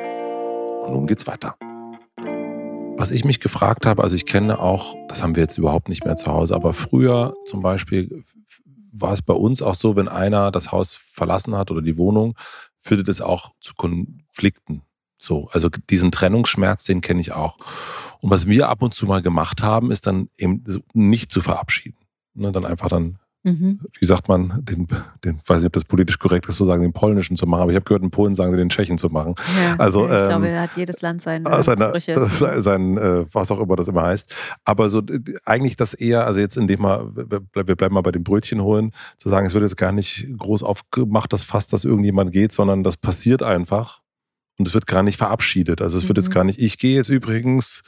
Und 0.85 0.93
nun 0.93 1.07
geht's 1.07 1.27
weiter. 1.27 1.57
Was 2.99 3.11
ich 3.11 3.25
mich 3.25 3.41
gefragt 3.41 3.87
habe, 3.87 4.03
also 4.03 4.15
ich 4.15 4.27
kenne 4.27 4.59
auch, 4.59 4.95
das 5.09 5.23
haben 5.23 5.37
wir 5.37 5.43
jetzt 5.43 5.57
überhaupt 5.57 5.89
nicht 5.89 6.05
mehr 6.05 6.17
zu 6.17 6.31
Hause, 6.31 6.55
aber 6.55 6.73
früher 6.73 7.35
zum 7.45 7.63
Beispiel 7.63 8.25
war 8.93 9.13
es 9.13 9.23
bei 9.23 9.35
uns 9.35 9.63
auch 9.63 9.75
so, 9.75 9.97
wenn 9.97 10.09
einer 10.09 10.51
das 10.51 10.73
Haus 10.73 10.95
verlassen 10.95 11.57
hat 11.57 11.71
oder 11.71 11.83
die 11.83 11.99
Wohnung, 11.99 12.35
führte 12.81 13.05
das 13.05 13.21
auch 13.21 13.53
zu 13.61 13.75
Konflikten. 13.75 14.83
So, 15.19 15.49
also 15.53 15.69
diesen 15.91 16.13
Trennungsschmerz, 16.13 16.85
den 16.85 17.01
kenne 17.01 17.21
ich 17.21 17.33
auch. 17.33 17.57
Und 18.21 18.31
was 18.31 18.49
wir 18.49 18.69
ab 18.69 18.83
und 18.83 18.95
zu 18.95 19.07
mal 19.07 19.23
gemacht 19.23 19.63
haben, 19.63 19.91
ist 19.91 20.07
dann 20.07 20.29
eben 20.37 20.63
nicht 20.93 21.31
zu 21.31 21.41
verabschieden. 21.41 21.99
Ne, 22.35 22.53
dann 22.53 22.67
einfach 22.67 22.89
dann 22.89 23.19
Mhm. 23.47 23.79
Wie 24.01 24.07
sagt 24.07 24.29
man, 24.29 24.61
den, 24.65 24.89
den, 25.25 25.41
weiß 25.47 25.59
nicht, 25.59 25.67
ob 25.67 25.73
das 25.73 25.85
politisch 25.85 26.19
korrekt 26.19 26.49
ist, 26.49 26.57
zu 26.57 26.67
sagen, 26.67 26.83
den 26.83 26.93
polnischen 26.93 27.37
zu 27.37 27.47
machen, 27.47 27.63
aber 27.63 27.71
ich 27.71 27.77
habe 27.77 27.85
gehört, 27.85 28.03
in 28.03 28.11
Polen 28.11 28.35
sagen 28.35 28.51
sie 28.51 28.57
den 28.57 28.71
Tschechen 28.71 28.99
zu 28.99 29.09
machen. 29.09 29.37
Ja, 29.63 29.77
also, 29.79 30.05
ich 30.07 30.13
ähm, 30.13 30.29
glaube, 30.29 30.61
hat 30.61 30.71
jedes 30.75 31.01
Land 31.01 31.23
seine, 31.23 31.49
äh, 31.49 31.63
seine. 31.63 31.93
Sein, 32.01 32.63
sein 32.63 32.99
äh, 32.99 33.25
was 33.33 33.53
auch 33.53 33.61
immer 33.61 33.77
das 33.77 33.87
immer 33.87 34.03
heißt. 34.03 34.35
Aber 34.65 34.89
so 34.89 35.01
eigentlich 35.45 35.77
das 35.77 35.95
eher, 35.95 36.27
also 36.27 36.41
jetzt 36.41 36.57
indem 36.57 36.81
wir, 36.81 37.13
wir 37.15 37.77
bleiben 37.77 37.95
mal 37.95 38.01
bei 38.01 38.11
dem 38.11 38.25
Brötchen 38.25 38.61
holen, 38.63 38.91
zu 39.17 39.29
sagen, 39.29 39.47
es 39.47 39.55
wird 39.55 39.63
jetzt 39.63 39.77
gar 39.77 39.93
nicht 39.93 40.27
groß 40.37 40.65
aufgemacht, 40.65 41.33
dass 41.33 41.45
fast, 41.45 41.73
dass 41.73 41.85
irgendjemand 41.85 42.33
geht, 42.33 42.51
sondern 42.51 42.83
das 42.83 42.97
passiert 42.97 43.45
einfach 43.45 44.01
und 44.59 44.69
es 44.69 44.75
wird 44.75 44.87
gar 44.87 45.03
nicht 45.03 45.17
verabschiedet. 45.17 45.81
Also 45.81 45.99
es 45.99 46.05
mhm. 46.05 46.09
wird 46.09 46.19
jetzt 46.19 46.29
mhm. 46.29 46.35
gar 46.35 46.45
nicht, 46.45 46.59
ich 46.59 46.79
gehe 46.79 46.97
jetzt 46.97 47.09
übrigens 47.09 47.83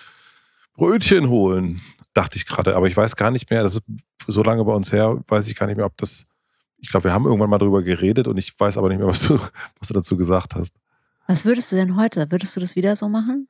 Brötchen 0.74 1.28
holen 1.28 1.80
dachte 2.18 2.36
ich 2.36 2.46
gerade. 2.46 2.76
Aber 2.76 2.86
ich 2.86 2.96
weiß 2.96 3.16
gar 3.16 3.30
nicht 3.30 3.50
mehr, 3.50 3.62
das 3.62 3.76
ist 3.76 3.82
so 4.26 4.42
lange 4.42 4.64
bei 4.64 4.72
uns 4.72 4.92
her, 4.92 5.22
weiß 5.28 5.48
ich 5.48 5.56
gar 5.56 5.66
nicht 5.66 5.76
mehr, 5.76 5.86
ob 5.86 5.96
das. 5.96 6.26
Ich 6.80 6.90
glaube, 6.90 7.04
wir 7.04 7.12
haben 7.12 7.24
irgendwann 7.24 7.50
mal 7.50 7.58
darüber 7.58 7.82
geredet 7.82 8.28
und 8.28 8.36
ich 8.36 8.58
weiß 8.58 8.76
aber 8.78 8.88
nicht 8.88 8.98
mehr, 8.98 9.08
was 9.08 9.26
du, 9.26 9.38
was 9.80 9.88
du 9.88 9.94
dazu 9.94 10.16
gesagt 10.16 10.54
hast. 10.54 10.74
Was 11.26 11.44
würdest 11.44 11.72
du 11.72 11.76
denn 11.76 11.96
heute? 11.96 12.30
Würdest 12.30 12.54
du 12.54 12.60
das 12.60 12.76
wieder 12.76 12.94
so 12.94 13.08
machen? 13.08 13.48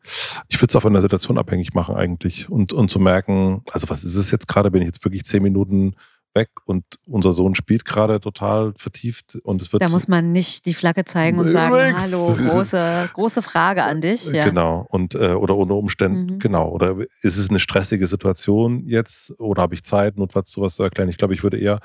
Ich 0.49 0.57
würde 0.57 0.71
es 0.71 0.77
auch 0.77 0.81
von 0.81 0.95
der 0.95 1.03
Situation 1.03 1.37
abhängig 1.37 1.75
machen 1.75 1.95
eigentlich 1.95 2.49
und, 2.49 2.73
und 2.73 2.89
zu 2.89 2.99
merken, 2.99 3.63
also 3.71 3.89
was 3.91 4.03
ist 4.03 4.17
es 4.17 4.31
jetzt 4.31 4.49
gerade? 4.49 4.71
Bin 4.71 4.81
ich 4.81 4.87
jetzt 4.87 5.05
wirklich 5.05 5.25
zehn 5.25 5.43
Minuten 5.43 5.95
weg 6.39 6.51
und 6.65 6.85
unser 7.07 7.35
Sohn 7.35 7.55
spielt 7.55 7.85
gerade 7.85 8.21
total 8.21 8.73
vertieft 8.77 9.39
und 9.43 9.61
es 9.61 9.73
wird. 9.73 9.83
Da 9.83 9.89
muss 9.89 10.09
man 10.09 10.33
nicht 10.33 10.67
die 10.67 10.75
Flagge 10.75 11.05
zeigen 11.05 11.39
und 11.39 11.51
sagen, 11.51 11.75
nix. 11.75 12.03
hallo, 12.03 12.35
große, 12.35 13.11
große 13.13 13.43
Frage 13.43 13.83
an 13.83 14.01
dich. 14.01 14.31
Ja. 14.31 14.45
Genau. 14.45 14.87
Und 14.89 15.15
äh, 15.15 15.33
oder 15.33 15.57
unter 15.57 15.75
Umständen, 15.75 16.35
mhm. 16.35 16.39
genau. 16.39 16.71
Oder 16.71 16.97
ist 17.23 17.37
es 17.37 17.51
eine 17.51 17.59
stressige 17.59 18.07
Situation 18.07 18.87
jetzt 18.87 19.39
oder 19.39 19.63
habe 19.63 19.75
ich 19.75 19.83
Zeit, 19.83 20.17
notfalls 20.17 20.51
sowas 20.51 20.77
zu 20.77 20.83
erklären? 20.83 21.09
Ich 21.09 21.19
glaube, 21.19 21.35
ich 21.35 21.43
würde 21.43 21.59
eher 21.59 21.81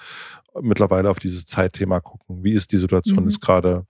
mittlerweile 0.62 1.10
auf 1.10 1.20
dieses 1.20 1.46
Zeitthema 1.46 2.00
gucken. 2.00 2.44
Wie 2.44 2.54
ist 2.54 2.72
die 2.72 2.78
Situation 2.78 3.24
mhm. 3.24 3.30
jetzt 3.30 3.42
gerade? 3.42 3.86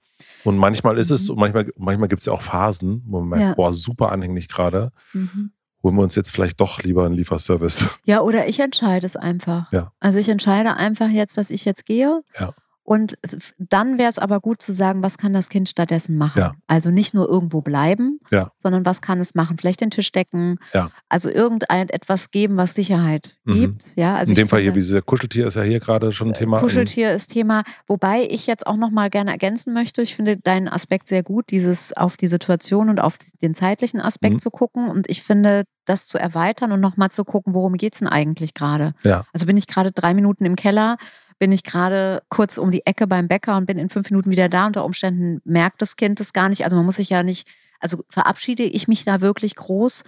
Und 0.46 0.58
manchmal 0.58 0.98
ist 0.98 1.12
es, 1.12 1.28
mhm. 1.28 1.34
und 1.34 1.40
manchmal, 1.40 1.72
manchmal 1.78 2.08
gibt 2.08 2.22
es 2.22 2.28
ja 2.28 2.34
auch 2.34 2.42
Phasen, 2.42 3.04
wo 3.06 3.20
man 3.20 3.30
merkt, 3.30 3.44
ja. 3.44 3.54
boah, 3.56 3.74
super 3.74 4.12
anhänglich 4.12 4.48
gerade. 4.48 4.92
Mhm 5.14 5.52
holen 5.84 5.96
wir 5.96 6.04
uns 6.04 6.16
jetzt 6.16 6.32
vielleicht 6.32 6.60
doch 6.62 6.82
lieber 6.82 7.06
einen 7.06 7.16
Lieferservice. 7.16 7.86
Ja, 8.06 8.22
oder 8.22 8.48
ich 8.48 8.60
entscheide 8.60 9.06
es 9.06 9.16
einfach. 9.16 9.72
Ja. 9.72 9.92
Also 10.00 10.18
ich 10.20 10.30
entscheide 10.30 10.76
einfach 10.76 11.10
jetzt, 11.10 11.38
dass 11.38 11.50
ich 11.50 11.66
jetzt 11.66 11.86
gehe. 11.86 12.22
Ja. 12.40 12.54
Und 12.86 13.16
dann 13.58 13.98
wäre 13.98 14.10
es 14.10 14.20
aber 14.20 14.42
gut 14.42 14.62
zu 14.62 14.74
sagen, 14.74 15.02
was 15.04 15.18
kann 15.18 15.32
das 15.32 15.48
Kind 15.48 15.70
stattdessen 15.70 16.18
machen? 16.18 16.40
Ja. 16.40 16.52
Also 16.68 16.90
nicht 16.92 17.14
nur 17.14 17.30
irgendwo 17.30 17.62
bleiben, 17.62 18.20
Ja. 18.30 18.52
sondern 18.58 18.86
was 18.86 19.00
kann 19.00 19.22
es 19.22 19.36
machen? 19.36 19.58
Vielleicht 19.58 19.80
den 19.80 19.90
Tisch 19.90 20.12
decken, 20.12 20.58
Ja. 20.74 20.92
also 21.08 21.30
irgendein 21.30 21.88
etwas 21.90 22.30
geben, 22.30 22.58
was 22.58 22.74
Sicherheit 22.74 23.38
Mhm. 23.46 23.54
gibt. 23.54 23.84
Ja, 23.96 24.16
also 24.16 24.32
In 24.32 24.36
dem 24.36 24.50
Fall 24.50 24.60
hier, 24.60 24.74
finde, 24.74 24.82
wie 24.82 24.86
dieser 24.86 25.02
Kuscheltier 25.02 25.48
ist 25.48 25.56
ja 25.56 25.62
hier 25.64 25.80
gerade 25.80 26.12
schon 26.12 26.30
ein 26.30 26.34
Thema. 26.34 26.60
Kuscheltier 26.60 27.14
ist 27.14 27.28
Thema, 27.28 27.64
wobei 27.88 28.28
ich 28.30 28.48
jetzt 28.48 28.68
auch 28.68 28.76
noch 28.78 28.92
mal 28.92 29.10
gerne 29.10 29.32
ergänzen 29.32 29.74
möchte. 29.74 30.02
Ich 30.02 30.14
finde 30.16 30.36
deinen 30.36 30.68
Aspekt 30.68 31.08
sehr 31.08 31.24
gut, 31.24 31.52
dieses 31.52 31.96
auf 31.96 32.18
die 32.18 32.28
Situation 32.28 32.90
und 32.90 33.00
auf 33.00 33.18
den 33.42 33.56
zeitlichen 33.56 34.02
Aspekt 34.02 34.34
Mhm. 34.36 34.40
zu 34.40 34.52
gucken. 34.52 34.90
Und 34.90 35.10
ich 35.10 35.24
finde, 35.24 35.64
das 35.86 36.06
zu 36.06 36.18
erweitern 36.18 36.74
und 36.74 36.82
noch 36.82 36.98
mal 36.98 37.10
zu 37.10 37.24
gucken, 37.24 37.54
worum 37.54 37.76
geht 37.76 37.94
es 37.94 38.00
denn 38.00 38.08
eigentlich 38.10 38.54
gerade? 38.54 38.94
Ja. 39.04 39.24
Also 39.32 39.46
bin 39.46 39.56
ich 39.58 39.68
gerade 39.68 39.92
drei 39.94 40.14
Minuten 40.14 40.44
im 40.46 40.56
Keller, 40.58 40.98
bin 41.44 41.52
ich 41.52 41.64
gerade 41.64 42.24
kurz 42.30 42.58
um 42.58 42.72
die 42.72 42.86
Ecke 42.86 43.06
beim 43.06 43.28
Bäcker 43.28 43.58
und 43.58 43.66
bin 43.66 43.78
in 43.78 43.90
fünf 43.90 44.10
Minuten 44.10 44.32
wieder 44.32 44.48
da. 44.48 44.66
Unter 44.66 44.86
Umständen 44.86 45.42
merkt 45.44 45.82
das 45.82 45.98
Kind 45.98 46.22
es 46.22 46.32
gar 46.32 46.48
nicht. 46.48 46.64
Also 46.64 46.78
man 46.78 46.86
muss 46.86 46.96
sich 46.96 47.10
ja 47.10 47.22
nicht, 47.22 47.50
also 47.82 48.06
verabschiede 48.08 48.64
ich 48.64 48.88
mich 48.88 49.04
da 49.04 49.20
wirklich 49.20 49.56
groß 49.56 50.06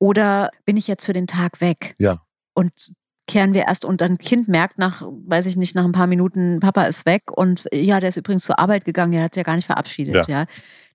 oder 0.00 0.50
bin 0.64 0.76
ich 0.76 0.88
jetzt 0.88 1.06
für 1.06 1.12
den 1.12 1.28
Tag 1.28 1.60
weg? 1.60 1.94
Ja. 1.98 2.22
Und 2.54 2.72
kehren 3.28 3.54
wir 3.54 3.66
erst 3.68 3.84
und 3.84 4.02
ein 4.02 4.18
Kind 4.18 4.48
merkt 4.48 4.78
nach, 4.78 5.02
weiß 5.02 5.46
ich 5.46 5.56
nicht, 5.56 5.76
nach 5.76 5.84
ein 5.84 5.92
paar 5.92 6.08
Minuten, 6.08 6.58
Papa 6.58 6.86
ist 6.86 7.06
weg 7.06 7.30
und 7.30 7.68
ja, 7.72 8.00
der 8.00 8.08
ist 8.08 8.16
übrigens 8.16 8.44
zur 8.44 8.58
Arbeit 8.58 8.84
gegangen, 8.84 9.12
der 9.12 9.22
hat 9.22 9.34
sich 9.34 9.42
ja 9.42 9.44
gar 9.44 9.54
nicht 9.54 9.66
verabschiedet, 9.66 10.26
ja. 10.26 10.46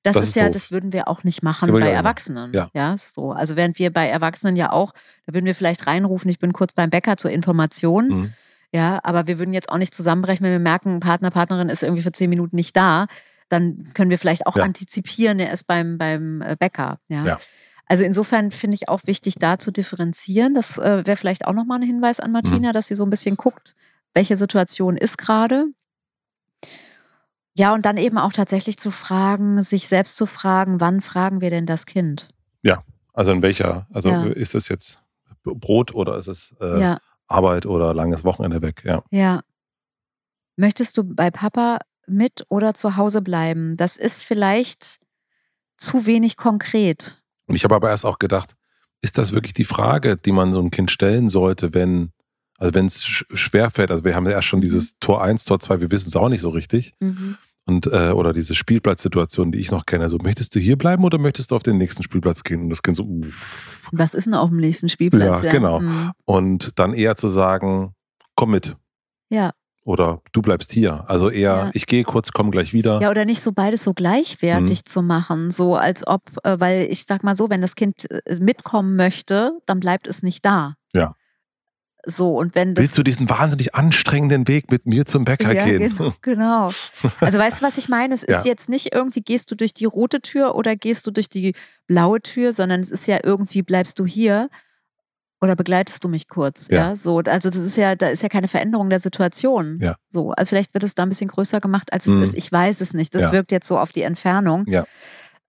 Das, 0.04 0.15
Das 0.15 0.24
ist 0.24 0.30
ist 0.32 0.36
ja, 0.36 0.44
doof. 0.48 0.54
das 0.56 0.72
würden 0.72 0.92
wir 0.92 1.08
auch 1.08 1.24
nicht 1.24 1.42
machen 1.42 1.74
Ja, 1.74 1.80
bei 1.80 1.89
Erwachsenen. 1.89 2.52
Ja. 2.52 2.70
ja, 2.74 2.98
so. 2.98 3.32
Also 3.32 3.56
während 3.56 3.80
wir 3.80 3.94
bei 3.94 4.10
Erwachsenen 4.10 4.58
ja 4.58 4.74
auch, 4.74 4.92
da 5.26 5.34
würden 5.34 5.46
wir 5.46 5.56
vielleicht 5.56 5.88
reinrufen, 5.88 6.30
ich 6.30 6.39
bin 6.39 6.52
kurz 6.52 6.74
beim 6.74 6.89
Bäcker 6.89 7.15
zur 7.15 7.32
Information. 7.32 8.08
Mhm. 8.10 8.34
Ja, 8.73 8.99
aber 9.03 9.25
wir 9.27 9.39
würden 9.39 9.53
jetzt 9.53 9.69
auch 9.69 9.77
nicht 9.77 9.93
zusammenbrechen, 9.95 10.43
wenn 10.45 10.51
wir 10.51 10.60
merken, 10.60 10.99
Partner, 10.99 11.32
Partnerin 11.32 11.69
ist 11.69 11.82
irgendwie 11.84 12.03
für 12.03 12.12
zehn 12.12 12.29
Minuten 12.29 12.55
nicht 12.55 12.75
da. 12.77 13.08
Dann 13.49 13.89
können 13.95 14.12
wir 14.12 14.19
vielleicht 14.19 14.45
auch 14.45 14.55
Ja. 14.55 14.63
antizipieren, 14.63 15.39
er 15.39 15.51
ist 15.51 15.63
beim, 15.65 15.97
beim 15.97 16.41
äh, 16.41 16.55
Bäcker. 16.58 16.99
Ja. 17.08 17.25
Ja. 17.25 17.38
Also 17.88 18.03
insofern 18.03 18.51
finde 18.51 18.75
ich 18.75 18.88
auch 18.88 19.01
wichtig, 19.05 19.36
da 19.39 19.58
zu 19.58 19.71
differenzieren. 19.71 20.53
Das 20.53 20.77
äh, 20.77 21.01
wäre 21.08 21.17
vielleicht 21.17 21.47
auch 21.47 21.53
nochmal 21.53 21.79
ein 21.79 21.88
Hinweis 21.88 22.19
an 22.19 22.32
Martina, 22.32 22.71
dass 22.71 22.88
sie 22.88 22.95
so 22.95 23.03
ein 23.03 23.10
bisschen 23.10 23.36
guckt, 23.36 23.75
welche 24.13 24.36
Situation 24.38 24.95
ist 24.97 25.17
gerade. 25.17 25.65
Ja, 27.55 27.73
und 27.73 27.86
dann 27.86 27.97
eben 27.97 28.19
auch 28.19 28.32
tatsächlich 28.32 28.77
zu 28.77 28.91
fragen, 28.91 29.63
sich 29.63 29.88
selbst 29.88 30.15
zu 30.17 30.27
fragen, 30.27 30.79
wann 30.79 31.01
fragen 31.01 31.41
wir 31.41 31.49
denn 31.49 31.65
das 31.65 31.86
Kind? 31.86 32.29
Also 33.12 33.34
in 33.34 33.41
welcher? 33.41 33.86
Also 33.91 34.12
Ja. 34.12 34.27
ist 34.27 34.55
es 34.55 34.69
jetzt 34.69 35.01
Brot 35.43 35.93
oder 35.93 36.15
ist 36.15 36.27
es 36.27 36.53
äh, 36.62 36.79
Ja, 36.79 36.99
Arbeit 37.30 37.65
oder 37.65 37.94
langes 37.94 38.24
Wochenende 38.24 38.62
weg? 38.62 38.84
Ja. 38.86 39.04
ja. 39.12 39.42
Möchtest 40.58 40.98
du 40.98 41.04
bei 41.04 41.32
Papa 41.32 41.80
mit 42.08 42.46
oder 42.50 42.74
zu 42.74 42.98
Hause 42.98 43.22
bleiben? 43.22 43.78
Das 43.78 43.98
ist 43.98 44.24
vielleicht 44.24 45.00
zu 45.78 46.06
wenig 46.06 46.36
konkret. 46.36 47.22
Und 47.46 47.56
ich 47.56 47.63
habe 47.63 47.76
aber 47.76 47.89
erst 47.89 48.06
auch 48.06 48.20
gedacht, 48.20 48.56
ist 49.02 49.18
das 49.18 49.32
wirklich 49.32 49.54
die 49.54 49.63
Frage, 49.63 50.18
die 50.18 50.32
man 50.34 50.52
so 50.52 50.60
ein 50.60 50.72
Kind 50.72 50.92
stellen 50.92 51.30
sollte, 51.30 51.74
wenn, 51.74 52.12
also 52.58 52.74
wenn 52.74 52.88
es 52.88 53.04
sch 53.06 53.26
schwerfällt, 53.34 53.92
also 53.92 54.04
wir 54.04 54.15
haben 54.15 54.26
ja 54.26 54.34
erst 54.34 54.48
schon 54.48 54.60
Mhm. 54.60 54.63
dieses 54.63 55.00
Tor 55.00 55.24
1, 55.24 55.46
Tor 55.46 55.60
2, 55.60 55.80
wir 55.80 55.92
wissen 55.92 56.10
es 56.10 56.15
auch 56.18 56.28
nicht 56.30 56.42
so 56.42 56.50
richtig. 56.50 56.94
Mhm. 57.00 57.38
Und, 57.69 57.86
äh, 57.88 58.10
oder 58.10 58.34
diese 58.34 58.55
Spielplatzsituation, 58.55 59.51
die 59.51 59.60
ich 59.60 59.69
noch 59.69 59.86
kenne. 59.86 60.10
So, 60.10 60.17
möchtest 60.23 60.55
du 60.55 60.60
hier 60.60 60.75
bleiben 60.75 61.03
oder 61.03 61.19
möchtest 61.19 61.51
du 61.51 61.55
auf 61.55 61.62
den 61.62 61.77
nächsten 61.77 62.01
Spielplatz 62.01 62.43
gehen? 62.43 62.63
Und 62.63 62.69
das 62.71 62.82
Kind 62.82 62.97
so, 62.97 63.03
uh. 63.03 63.25
Was 63.91 64.15
ist 64.15 64.25
denn 64.25 64.34
auf 64.34 64.49
dem 64.49 64.58
nächsten 64.60 64.89
Spielplatz? 64.89 65.43
Ja, 65.43 65.51
genau. 65.51 65.79
Mhm. 65.79 66.12
Und 66.25 66.79
dann 66.79 66.93
eher 66.93 67.15
zu 67.15 67.29
sagen, 67.29 67.93
komm 68.36 68.51
mit. 68.51 68.75
Ja. 69.29 69.51
Oder 69.86 70.21
du 70.32 70.41
bleibst 70.41 70.71
hier. 70.71 71.08
Also 71.10 71.29
eher, 71.29 71.55
Ja. 71.55 71.71
ich 71.73 71.86
gehe 71.86 72.03
kurz, 72.03 72.32
komm 72.32 72.49
gleich 72.51 72.73
wieder. 72.73 73.01
Ja, 73.01 73.10
oder 73.12 73.25
nicht 73.25 73.41
so 73.41 73.51
beides 73.51 73.84
so 73.84 73.93
gleichwertig 73.93 74.79
Mhm. 74.79 74.86
zu 74.89 75.01
machen, 75.03 75.51
so 75.51 75.75
als 75.75 76.05
ob, 76.08 76.21
äh, 76.43 76.60
weil 76.60 76.88
ich 76.89 77.05
sag 77.08 77.23
mal 77.23 77.36
so, 77.36 77.49
wenn 77.51 77.62
das 77.62 77.75
Kind 77.75 78.10
äh, 78.12 78.39
mitkommen 78.39 78.95
möchte, 78.95 79.51
dann 79.67 79.79
bleibt 79.79 80.08
es 80.08 80.21
nicht 80.23 80.43
da. 80.43 80.73
So, 82.06 82.38
und 82.38 82.56
wenn. 82.56 82.78
Willst 82.78 82.98
du 82.98 83.04
diesen 83.04 83.30
wahnsinnig 83.30 83.76
anstrengenden 83.76 84.48
Weg 84.48 84.72
mit 84.72 84.86
mir 84.86 85.06
zum 85.06 85.26
Bäcker 85.26 85.54
ja, 85.54 85.66
gehen? 85.66 85.96
Genau, 85.98 86.14
genau. 86.22 86.72
Also 87.20 87.38
weißt 87.38 87.60
du, 87.62 87.66
was 87.66 87.78
ich 87.78 87.90
meine? 87.90 88.14
Es 88.14 88.24
ist 88.24 88.46
Ja. 88.46 88.52
jetzt 88.52 88.70
nicht 88.70 88.94
irgendwie, 88.94 89.22
gehst 89.22 89.52
du 89.52 89.56
durch 89.56 89.74
die 89.74 89.86
rote 89.86 90.22
Tür 90.22 90.56
oder 90.56 90.76
gehst 90.76 91.06
du 91.08 91.12
durch 91.12 91.28
die 91.30 91.54
blaue 91.88 92.22
Tür, 92.22 92.54
sondern 92.54 92.80
es 92.80 92.90
ist 92.92 93.08
ja 93.08 93.20
irgendwie, 93.24 93.62
bleibst 93.64 94.00
du 94.00 94.06
hier 94.06 94.50
oder 95.42 95.56
begleitest 95.56 96.04
du 96.04 96.08
mich 96.10 96.28
kurz? 96.30 96.68
Ja. 96.70 96.90
Ja. 96.90 96.96
so. 96.96 97.20
Also 97.20 97.50
das 97.50 97.60
ist 97.64 97.76
ja, 97.78 97.96
da 97.96 98.08
ist 98.10 98.24
ja 98.24 98.30
keine 98.30 98.48
Veränderung 98.48 98.90
der 98.90 99.00
Situation. 99.00 99.80
Ja. 99.82 99.96
So, 100.10 100.32
also 100.32 100.50
vielleicht 100.50 100.74
wird 100.74 100.84
es 100.86 100.96
da 100.96 101.04
ein 101.04 101.10
bisschen 101.10 101.30
größer 101.30 101.60
gemacht, 101.60 101.92
als 101.94 102.08
es 102.08 102.16
Mhm. 102.16 102.24
ist. 102.24 102.36
Ich 102.36 102.52
weiß 102.52 102.82
es 102.82 102.94
nicht. 102.94 103.14
Das 103.14 103.32
wirkt 103.32 103.52
jetzt 103.52 103.68
so 103.68 103.78
auf 103.78 103.92
die 103.92 104.04
Entfernung. 104.04 104.64
Ja. 104.68 104.86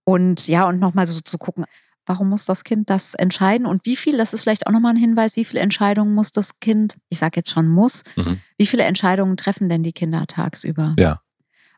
Und 0.04 0.48
ja, 0.48 0.66
und 0.66 0.80
nochmal 0.80 1.06
so 1.06 1.20
zu 1.20 1.38
gucken, 1.38 1.64
warum 2.10 2.28
muss 2.28 2.44
das 2.44 2.64
Kind 2.64 2.90
das 2.90 3.14
entscheiden 3.14 3.66
und 3.66 3.86
wie 3.86 3.94
viel, 3.94 4.16
das 4.18 4.34
ist 4.34 4.42
vielleicht 4.42 4.66
auch 4.66 4.72
nochmal 4.72 4.94
ein 4.94 4.98
Hinweis, 4.98 5.36
wie 5.36 5.44
viele 5.44 5.60
Entscheidungen 5.60 6.12
muss 6.14 6.32
das 6.32 6.58
Kind, 6.58 6.96
ich 7.08 7.18
sage 7.18 7.34
jetzt 7.36 7.50
schon 7.50 7.68
muss, 7.68 8.02
Mhm. 8.16 8.40
wie 8.58 8.66
viele 8.66 8.82
Entscheidungen 8.82 9.36
treffen 9.36 9.68
denn 9.68 9.82
die 9.84 9.92
Kinder 9.92 10.26
tagsüber? 10.26 10.94
Ja. 10.98 11.20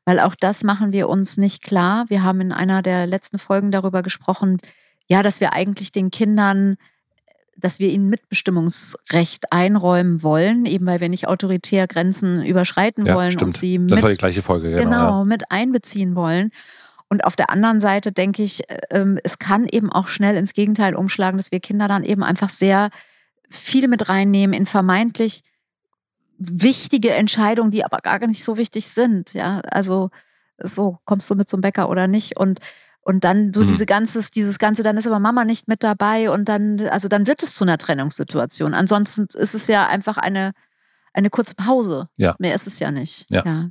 Weil 0.06 0.18
auch 0.20 0.34
das 0.34 0.64
machen 0.64 0.92
wir 0.92 1.08
uns 1.10 1.36
nicht 1.36 1.62
klar. 1.62 2.06
Wir 2.08 2.22
haben 2.24 2.40
in 2.40 2.50
einer 2.52 2.80
der 2.82 3.06
letzten 3.06 3.38
Folgen 3.38 3.70
darüber 3.70 4.02
gesprochen, 4.02 4.56
ja, 5.06 5.22
dass 5.22 5.40
wir 5.40 5.52
eigentlich 5.52 5.92
den 5.92 6.10
Kindern, 6.10 6.76
dass 7.58 7.78
wir 7.78 7.90
ihnen 7.90 8.08
Mitbestimmungsrecht 8.08 9.52
einräumen 9.52 10.22
wollen, 10.22 10.64
eben 10.66 10.86
weil 10.86 11.00
wir 11.00 11.08
nicht 11.08 11.28
autoritär 11.28 11.86
Grenzen 11.86 12.42
überschreiten 12.44 13.06
Ja, 13.06 13.14
wollen 13.14 13.28
und 13.28 13.32
stimmt. 13.34 13.56
sie 13.56 13.76
Das 13.86 13.96
mit 13.96 14.02
war 14.02 14.10
die 14.10 14.16
gleiche 14.16 14.42
Folge, 14.42 14.70
genau. 14.70 14.82
genau, 14.82 15.18
Ja. 15.20 15.24
mit 15.24 15.50
einbeziehen 15.50 16.14
wollen. 16.14 16.50
Und 17.12 17.26
auf 17.26 17.36
der 17.36 17.50
anderen 17.50 17.78
Seite 17.78 18.10
denke 18.10 18.42
ich, 18.42 18.70
äh, 18.70 18.78
ähm, 18.88 19.18
es 19.22 19.38
kann 19.38 19.66
eben 19.70 19.92
auch 19.92 20.08
schnell 20.08 20.34
ins 20.34 20.54
Gegenteil 20.54 20.94
umschlagen, 20.94 21.36
dass 21.36 21.52
wir 21.52 21.60
Kinder 21.60 21.86
dann 21.86 22.04
eben 22.04 22.22
einfach 22.22 22.48
sehr 22.48 22.88
viel 23.50 23.86
mit 23.86 24.08
reinnehmen 24.08 24.54
in 24.54 24.64
vermeintlich 24.64 25.42
wichtige 26.38 27.10
Entscheidungen, 27.10 27.70
die 27.70 27.84
aber 27.84 27.98
gar 27.98 28.26
nicht 28.26 28.42
so 28.42 28.56
wichtig 28.56 28.88
sind. 28.88 29.34
Ja, 29.34 29.60
also 29.60 30.08
so 30.56 31.00
kommst 31.04 31.28
du 31.28 31.34
mit 31.34 31.50
zum 31.50 31.60
Bäcker 31.60 31.90
oder 31.90 32.08
nicht 32.08 32.38
und 32.38 32.60
und 33.02 33.24
dann 33.24 33.52
so 33.52 33.60
Mhm. 33.60 33.66
diese 33.66 33.84
ganzes, 33.84 34.30
dieses 34.30 34.58
ganze, 34.58 34.82
dann 34.82 34.96
ist 34.96 35.06
aber 35.06 35.20
Mama 35.20 35.44
nicht 35.44 35.68
mit 35.68 35.82
dabei 35.82 36.30
und 36.30 36.48
dann, 36.48 36.80
also 36.88 37.08
dann 37.08 37.26
wird 37.26 37.42
es 37.42 37.54
zu 37.54 37.64
einer 37.64 37.76
Trennungssituation. 37.76 38.72
Ansonsten 38.72 39.26
ist 39.34 39.54
es 39.54 39.66
ja 39.66 39.86
einfach 39.86 40.16
eine, 40.16 40.52
eine 41.12 41.28
kurze 41.28 41.56
Pause. 41.56 42.08
Ja. 42.16 42.36
Mehr 42.38 42.54
ist 42.54 42.66
es 42.66 42.78
ja 42.78 42.90
nicht. 42.90 43.26
Ja. 43.28 43.44
ja. 43.44 43.68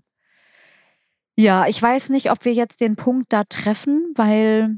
Ja, 1.37 1.65
ich 1.67 1.81
weiß 1.81 2.09
nicht, 2.09 2.31
ob 2.31 2.45
wir 2.45 2.53
jetzt 2.53 2.81
den 2.81 2.95
Punkt 2.95 3.31
da 3.33 3.43
treffen, 3.45 4.11
weil 4.15 4.77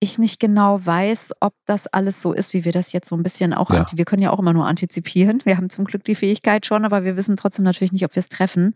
ich 0.00 0.18
nicht 0.18 0.40
genau 0.40 0.84
weiß, 0.84 1.32
ob 1.40 1.54
das 1.64 1.86
alles 1.86 2.20
so 2.20 2.32
ist, 2.32 2.54
wie 2.54 2.64
wir 2.64 2.72
das 2.72 2.92
jetzt 2.92 3.08
so 3.08 3.16
ein 3.16 3.22
bisschen 3.22 3.54
auch, 3.54 3.70
Ja. 3.70 3.86
wir 3.92 4.04
können 4.04 4.22
ja 4.22 4.30
auch 4.30 4.40
immer 4.40 4.52
nur 4.52 4.66
antizipieren. 4.66 5.40
Wir 5.44 5.56
haben 5.56 5.70
zum 5.70 5.84
Glück 5.84 6.04
die 6.04 6.16
Fähigkeit 6.16 6.66
schon, 6.66 6.84
aber 6.84 7.04
wir 7.04 7.16
wissen 7.16 7.36
trotzdem 7.36 7.64
natürlich 7.64 7.92
nicht, 7.92 8.04
ob 8.04 8.14
wir 8.16 8.20
es 8.20 8.28
treffen. 8.28 8.74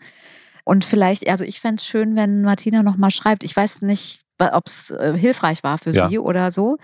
Und 0.65 0.85
vielleicht, 0.85 1.29
also 1.29 1.45
ich 1.45 1.61
fände 1.61 1.81
es 1.81 1.87
schön, 1.87 2.15
wenn 2.17 2.43
Martina 2.43 2.83
nochmal 2.83 3.11
schreibt. 3.11 3.43
Ich 3.45 3.55
weiß 3.57 3.83
nicht, 3.83 4.23
ob 4.39 4.67
es 4.67 4.91
äh, 4.91 5.17
hilfreich 5.17 5.63
war 5.65 5.79
für 5.79 5.91
Ja. 5.91 6.09
sie 6.09 6.19
oder 6.19 6.51
so. 6.51 6.79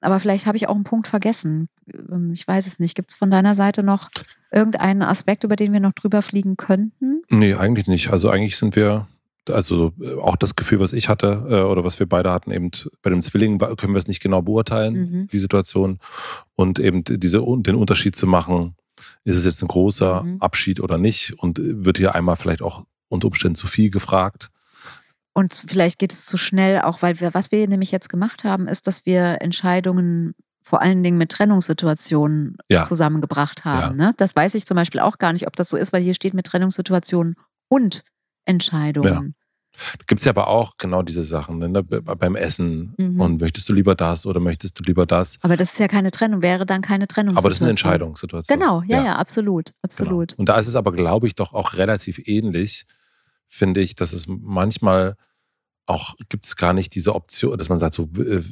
Aber 0.00 0.18
vielleicht 0.20 0.46
habe 0.46 0.56
ich 0.56 0.68
auch 0.68 0.74
einen 0.74 0.84
Punkt 0.84 1.06
vergessen. 1.06 1.68
Ähm, 1.92 2.30
Ich 2.32 2.46
weiß 2.46 2.66
es 2.66 2.78
nicht. 2.78 2.94
Gibt 2.94 3.10
es 3.10 3.16
von 3.16 3.30
deiner 3.30 3.54
Seite 3.54 3.82
noch 3.82 4.08
irgendeinen 4.52 5.02
Aspekt, 5.02 5.44
über 5.44 5.56
den 5.56 5.72
wir 5.72 5.80
noch 5.80 5.92
drüber 5.92 6.22
fliegen 6.22 6.56
könnten? 6.56 7.22
Nee, 7.28 7.54
eigentlich 7.54 7.86
nicht. 7.86 8.10
Also 8.10 8.30
eigentlich 8.30 8.56
sind 8.56 8.76
wir, 8.76 9.08
also 9.48 9.92
äh, 10.00 10.14
auch 10.14 10.36
das 10.36 10.56
Gefühl, 10.56 10.80
was 10.80 10.92
ich 10.92 11.08
hatte 11.08 11.46
äh, 11.48 11.60
oder 11.62 11.84
was 11.84 11.98
wir 11.98 12.08
beide 12.08 12.30
hatten, 12.30 12.50
eben 12.50 12.70
bei 13.02 13.10
dem 13.10 13.22
Zwilling 13.22 13.58
können 13.58 13.94
wir 13.94 13.98
es 13.98 14.06
nicht 14.08 14.20
genau 14.20 14.42
beurteilen, 14.42 14.94
Mhm. 14.94 15.26
die 15.28 15.38
Situation. 15.38 15.98
Und 16.54 16.78
eben 16.78 17.02
diese, 17.04 17.38
den 17.40 17.74
Unterschied 17.76 18.16
zu 18.16 18.26
machen, 18.26 18.74
ist 19.24 19.36
es 19.36 19.44
jetzt 19.44 19.62
ein 19.62 19.68
großer 19.68 20.22
Mhm. 20.22 20.40
Abschied 20.40 20.80
oder 20.80 20.98
nicht? 20.98 21.34
Und 21.38 21.58
wird 21.60 21.96
hier 21.98 22.14
einmal 22.14 22.36
vielleicht 22.36 22.62
auch 22.62 22.84
unter 23.08 23.26
Umständen 23.28 23.54
zu 23.54 23.66
viel 23.66 23.90
gefragt? 23.90 24.50
Und 25.32 25.64
vielleicht 25.68 25.98
geht 25.98 26.12
es 26.12 26.26
zu 26.26 26.36
schnell, 26.36 26.80
auch 26.82 27.02
weil 27.02 27.20
wir, 27.20 27.32
was 27.34 27.50
wir 27.52 27.66
nämlich 27.68 27.92
jetzt 27.92 28.08
gemacht 28.08 28.44
haben, 28.44 28.68
ist, 28.68 28.86
dass 28.86 29.06
wir 29.06 29.38
Entscheidungen 29.40 30.34
vor 30.62 30.82
allen 30.82 31.02
Dingen 31.02 31.18
mit 31.18 31.30
Trennungssituationen 31.32 32.56
Ja. 32.68 32.82
zusammengebracht 32.84 33.64
haben. 33.64 33.96
Ne? 33.96 34.12
Das 34.18 34.36
weiß 34.36 34.54
ich 34.54 34.66
zum 34.66 34.74
Beispiel 34.76 35.00
auch 35.00 35.18
gar 35.18 35.32
nicht, 35.32 35.46
ob 35.46 35.56
das 35.56 35.68
so 35.68 35.76
ist, 35.76 35.92
weil 35.92 36.02
hier 36.02 36.14
steht 36.14 36.34
mit 36.34 36.46
Trennungssituationen 36.46 37.36
und 37.68 38.02
Entscheidungen. 38.44 39.34
Da 39.98 40.04
gibt 40.06 40.20
es 40.20 40.24
ja 40.24 40.30
aber 40.32 40.48
auch 40.48 40.76
genau 40.78 41.02
diese 41.02 41.22
Sachen 41.22 41.58
ne? 41.58 41.82
Be- 41.82 42.02
beim 42.02 42.34
Essen. 42.36 42.94
Mhm. 42.98 43.20
Und 43.20 43.40
möchtest 43.40 43.68
du 43.68 43.72
lieber 43.72 43.94
das 43.94 44.26
oder 44.26 44.40
möchtest 44.40 44.78
du 44.78 44.82
lieber 44.84 45.06
das? 45.06 45.38
Aber 45.42 45.56
das 45.56 45.72
ist 45.72 45.78
ja 45.78 45.88
keine 45.88 46.10
Trennung, 46.10 46.42
wäre 46.42 46.66
dann 46.66 46.82
keine 46.82 47.06
Trennungssituation. 47.06 47.38
Aber 47.38 47.48
das 47.48 47.56
ist 47.58 47.62
eine 47.62 47.70
Entscheidungssituation. 47.70 48.58
Genau, 48.58 48.82
ja, 48.86 49.04
ja, 49.04 49.16
absolut, 49.16 49.66
Genau. 49.66 49.76
absolut. 49.82 50.34
Und 50.34 50.48
da 50.48 50.58
ist 50.58 50.66
es 50.66 50.74
aber, 50.74 50.92
glaube 50.92 51.26
ich, 51.28 51.34
doch 51.34 51.54
auch 51.54 51.74
relativ 51.74 52.20
ähnlich, 52.26 52.84
finde 53.48 53.80
ich, 53.80 53.94
dass 53.94 54.12
es 54.12 54.26
manchmal 54.28 55.16
auch 55.86 56.14
gibt 56.28 56.46
es 56.46 56.56
gar 56.56 56.72
nicht 56.72 56.94
diese 56.94 57.14
Option, 57.14 57.58
dass 57.58 57.68
man 57.68 57.78
sagt, 57.78 57.94
so, 57.94 58.08
äh, 58.16 58.42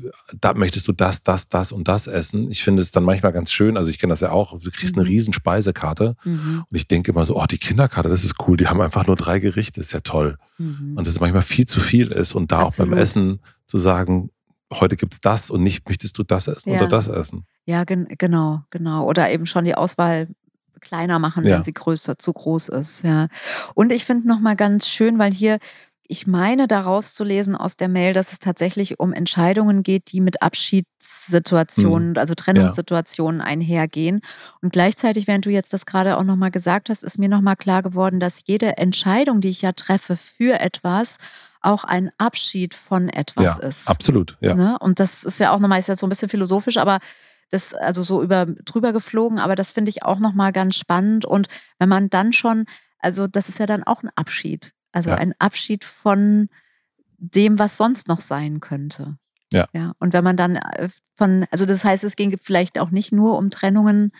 da 0.41 0.55
möchtest 0.55 0.88
du 0.88 0.93
das, 0.93 1.23
das, 1.23 1.49
das 1.49 1.71
und 1.71 1.87
das 1.87 2.07
essen. 2.07 2.51
Ich 2.51 2.64
finde 2.64 2.83
es 2.83 2.91
dann 2.91 3.05
manchmal 3.05 3.33
ganz 3.33 3.53
schön, 3.53 3.77
also 3.77 3.88
ich 3.91 3.99
kenne 3.99 4.12
das 4.12 4.21
ja 4.21 4.31
auch, 4.31 4.59
du 4.59 4.71
kriegst 4.71 4.97
mhm. 4.97 5.03
eine 5.03 5.09
riesen 5.09 5.33
Speisekarte 5.33 6.17
mhm. 6.25 6.64
und 6.69 6.77
ich 6.77 6.88
denke 6.88 7.12
immer 7.12 7.25
so, 7.25 7.37
oh, 7.37 7.47
die 7.47 7.59
Kinderkarte, 7.59 8.09
das 8.09 8.25
ist 8.25 8.35
cool, 8.47 8.57
die 8.57 8.67
haben 8.67 8.81
einfach 8.81 9.07
nur 9.07 9.17
drei 9.17 9.38
Gerichte, 9.38 9.81
ist 9.81 9.93
ja 9.93 10.01
toll. 10.01 10.37
Mhm. 10.59 10.95
Und 10.97 11.07
dass 11.07 11.14
es 11.14 11.21
manchmal 11.21 11.43
viel 11.43 11.67
zu 11.67 11.81
viel 11.81 12.09
ist 12.09 12.35
und 12.35 12.51
da 12.51 12.61
Absolut. 12.61 12.91
auch 12.91 12.95
beim 12.95 13.03
Essen 13.03 13.41
zu 13.67 13.79
sagen, 13.79 14.31
heute 14.73 14.97
gibt 14.97 15.14
es 15.14 15.21
das 15.21 15.51
und 15.51 15.62
nicht 15.62 15.88
möchtest 15.88 16.19
du 16.19 16.25
das 16.25 16.49
essen 16.49 16.71
ja. 16.71 16.79
oder 16.79 16.88
das 16.88 17.09
essen. 17.09 17.47
Ja, 17.67 17.85
gen 17.85 18.07
genau, 18.19 18.62
genau. 18.71 19.07
Oder 19.07 19.31
eben 19.31 19.47
schon 19.47 19.64
die 19.64 19.75
Auswahl 19.75 20.29
kleiner 20.81 21.19
machen, 21.19 21.47
ja. 21.47 21.57
wenn 21.57 21.64
sie 21.64 21.73
größer, 21.73 22.19
zu 22.19 22.33
groß 22.33 22.69
ist. 22.71 23.03
Ja. 23.03 23.29
Und 23.75 23.93
ich 23.93 24.05
finde 24.05 24.29
nochmal 24.29 24.57
ganz 24.57 24.88
schön, 24.88 25.19
weil 25.19 25.33
hier 25.33 25.59
ich 26.09 26.27
meine 26.27 26.66
daraus 26.66 27.12
zu 27.12 27.23
lesen 27.23 27.55
aus 27.55 27.77
der 27.77 27.88
Mail, 27.88 28.14
dass 28.14 28.33
es 28.33 28.38
tatsächlich 28.38 28.99
um 28.99 29.12
Entscheidungen 29.12 29.83
geht, 29.83 30.11
die 30.11 30.23
mit 30.23 30.42
Abschiedssituationen, 30.42 32.11
mhm. 32.11 32.16
also 32.16 32.35
Trennungssituationen 32.35 33.40
ja. 33.40 33.47
einhergehen. 33.47 34.23
Und 34.62 34.73
gleichzeitig, 34.73 35.27
während 35.27 35.44
du 35.44 35.51
jetzt 35.51 35.73
das 35.75 35.85
gerade 35.85 36.16
auch 36.16 36.25
nochmal 36.25 36.51
gesagt 36.51 36.88
hast, 36.88 37.05
ist 37.05 37.18
mir 37.18 37.29
nochmal 37.29 37.57
klar 37.57 37.83
geworden, 37.83 38.21
dass 38.21 38.42
jede 38.47 38.79
Entscheidung, 38.79 39.42
die 39.42 39.51
ich 39.51 39.61
ja 39.61 39.73
treffe 39.73 40.16
für 40.16 40.59
etwas, 40.59 41.18
auch 41.61 41.85
ein 41.85 42.11
Abschied 42.16 42.73
von 42.73 43.11
etwas 43.11 43.59
ja, 43.59 43.68
ist. 43.68 43.88
Absolut, 43.88 44.37
ja. 44.40 44.55
Ne? 44.55 44.79
Und 44.81 45.01
das 45.01 45.25
ist 45.25 45.38
ja 45.38 45.53
auch 45.53 45.59
nochmal, 45.59 45.79
ist 45.79 45.88
jetzt 45.88 46.01
so 46.01 46.07
ein 46.07 46.11
bisschen 46.11 46.31
philosophisch, 46.31 46.79
aber 46.79 47.01
das, 47.51 47.75
also 47.75 48.03
so 48.03 48.23
über 48.23 48.47
drüber 48.47 48.92
geflogen, 48.92 49.38
aber 49.38 49.57
das 49.57 49.73
finde 49.73 49.90
ich 49.90 50.05
auch 50.05 50.21
nochmal 50.21 50.53
ganz 50.53 50.77
spannend. 50.77 51.27
Und 51.27 51.49
wenn 51.79 51.88
man 51.88 52.09
dann 52.09 52.33
schon, 52.33 52.64
also 52.99 53.27
das 53.27 53.51
ist 53.51 53.59
ja 53.59 53.66
dann 53.66 53.83
auch 53.85 54.03
ein 54.03 54.11
Abschied. 54.14 54.73
Also 54.92 55.11
ja. 55.11 55.16
ein 55.16 55.35
Abschied 55.38 55.85
von 55.85 56.48
dem, 57.18 57.59
was 57.59 57.77
sonst 57.77 58.09
noch 58.09 58.20
sein 58.20 58.61
könnte. 58.61 59.18
Ja. 59.53 59.68
ja. 59.72 59.92
Und 59.98 60.12
wenn 60.12 60.24
man 60.24 60.37
dann 60.37 60.57
äh, 60.57 60.88
von, 61.16 61.46
also 61.51 61.66
das 61.66 61.85
heißt, 61.85 62.05
es 62.05 62.16
ging 62.16 62.38
vielleicht 62.40 62.79
auch 62.79 62.90
nicht 62.90 63.12
nur 63.12 63.37
um 63.38 63.51
Trennungen 63.51 64.12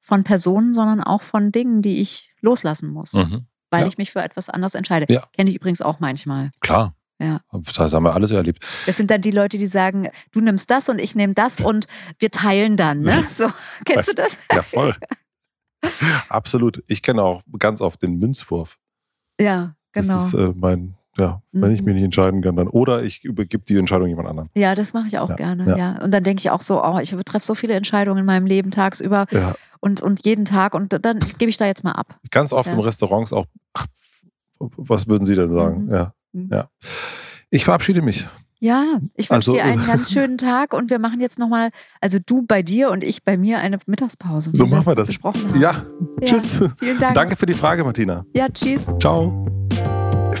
von 0.00 0.24
Personen, 0.24 0.72
sondern 0.72 1.02
auch 1.02 1.22
von 1.22 1.50
Dingen, 1.50 1.82
die 1.82 2.00
ich 2.00 2.30
loslassen 2.40 2.90
muss, 2.90 3.14
mhm. 3.14 3.46
weil 3.70 3.82
ja. 3.82 3.86
ich 3.86 3.98
mich 3.98 4.12
für 4.12 4.22
etwas 4.22 4.50
anderes 4.50 4.74
entscheide. 4.74 5.12
Ja. 5.12 5.24
Kenne 5.32 5.50
ich 5.50 5.56
übrigens 5.56 5.80
auch 5.80 6.00
manchmal. 6.00 6.50
Klar. 6.60 6.94
Ja. 7.20 7.40
Das 7.52 7.92
haben 7.92 8.04
wir 8.04 8.12
alles 8.12 8.30
erlebt. 8.32 8.64
Das 8.86 8.96
sind 8.96 9.10
dann 9.10 9.22
die 9.22 9.30
Leute, 9.30 9.56
die 9.56 9.66
sagen, 9.66 10.10
du 10.32 10.40
nimmst 10.40 10.70
das 10.70 10.88
und 10.88 11.00
ich 11.00 11.14
nehme 11.14 11.32
das 11.32 11.60
und 11.60 11.86
wir 12.18 12.30
teilen 12.30 12.76
dann. 12.76 13.00
Ne? 13.02 13.24
So, 13.30 13.50
kennst 13.84 14.08
du 14.08 14.14
das? 14.14 14.36
Ja, 14.52 14.62
voll. 14.62 14.94
Absolut. 16.28 16.82
Ich 16.88 17.02
kenne 17.02 17.22
auch 17.22 17.42
ganz 17.58 17.80
oft 17.80 18.02
den 18.02 18.18
Münzwurf. 18.18 18.78
Ja. 19.40 19.76
Genau. 19.94 20.14
Das 20.14 20.26
ist 20.26 20.34
äh, 20.34 20.52
mein, 20.54 20.94
ja, 21.16 21.40
wenn 21.52 21.72
ich 21.72 21.80
mhm. 21.80 21.86
mich 21.86 21.94
nicht 21.94 22.04
entscheiden 22.04 22.42
kann, 22.42 22.56
dann. 22.56 22.68
Oder 22.68 23.04
ich 23.04 23.24
übergebe 23.24 23.64
die 23.64 23.78
Entscheidung 23.78 24.08
jemand 24.08 24.28
anderem. 24.28 24.48
Ja, 24.54 24.74
das 24.74 24.92
mache 24.92 25.06
ich 25.06 25.18
auch 25.18 25.30
ja. 25.30 25.36
gerne. 25.36 25.64
Ja. 25.66 25.76
ja. 25.76 26.02
Und 26.02 26.10
dann 26.10 26.24
denke 26.24 26.40
ich 26.40 26.50
auch 26.50 26.60
so, 26.60 26.82
oh, 26.84 26.98
ich 26.98 27.10
treffe 27.24 27.44
so 27.44 27.54
viele 27.54 27.74
Entscheidungen 27.74 28.18
in 28.18 28.24
meinem 28.26 28.46
Leben 28.46 28.70
tagsüber 28.70 29.26
ja. 29.30 29.54
und, 29.80 30.00
und 30.00 30.26
jeden 30.26 30.44
Tag 30.44 30.74
und 30.74 30.92
dann 31.04 31.20
gebe 31.38 31.48
ich 31.48 31.56
da 31.56 31.66
jetzt 31.66 31.84
mal 31.84 31.92
ab. 31.92 32.18
Ganz 32.30 32.52
oft 32.52 32.70
im 32.70 32.80
Restaurants 32.80 33.32
auch, 33.32 33.46
ach, 33.74 33.86
was 34.58 35.08
würden 35.08 35.26
Sie 35.26 35.36
denn 35.36 35.50
sagen? 35.50 35.86
Mhm. 35.86 35.92
Ja. 35.92 36.12
Mhm. 36.32 36.48
ja. 36.50 36.68
Ich 37.50 37.64
verabschiede 37.64 38.02
mich. 38.02 38.26
Ja, 38.60 38.98
ich 39.14 39.28
wünsche 39.28 39.50
also, 39.50 39.52
dir 39.52 39.64
einen 39.64 39.84
ganz 39.86 40.10
schönen 40.10 40.38
Tag 40.38 40.72
und 40.72 40.90
wir 40.90 40.98
machen 40.98 41.20
jetzt 41.20 41.38
nochmal, 41.38 41.70
also 42.00 42.18
du 42.24 42.42
bei 42.42 42.62
dir 42.62 42.90
und 42.90 43.04
ich 43.04 43.22
bei 43.22 43.36
mir 43.36 43.58
eine 43.58 43.78
Mittagspause. 43.86 44.50
So 44.54 44.66
machen 44.66 44.86
wir 44.86 44.94
das. 44.94 45.08
Besprochen 45.08 45.60
Ja, 45.60 45.84
tschüss. 46.22 46.60
Vielen 46.78 46.98
Dank. 46.98 47.14
Danke 47.14 47.36
für 47.36 47.46
die 47.46 47.52
Frage, 47.52 47.84
Martina. 47.84 48.24
Ja, 48.34 48.48
tschüss. 48.48 48.86
Ciao. 48.98 49.46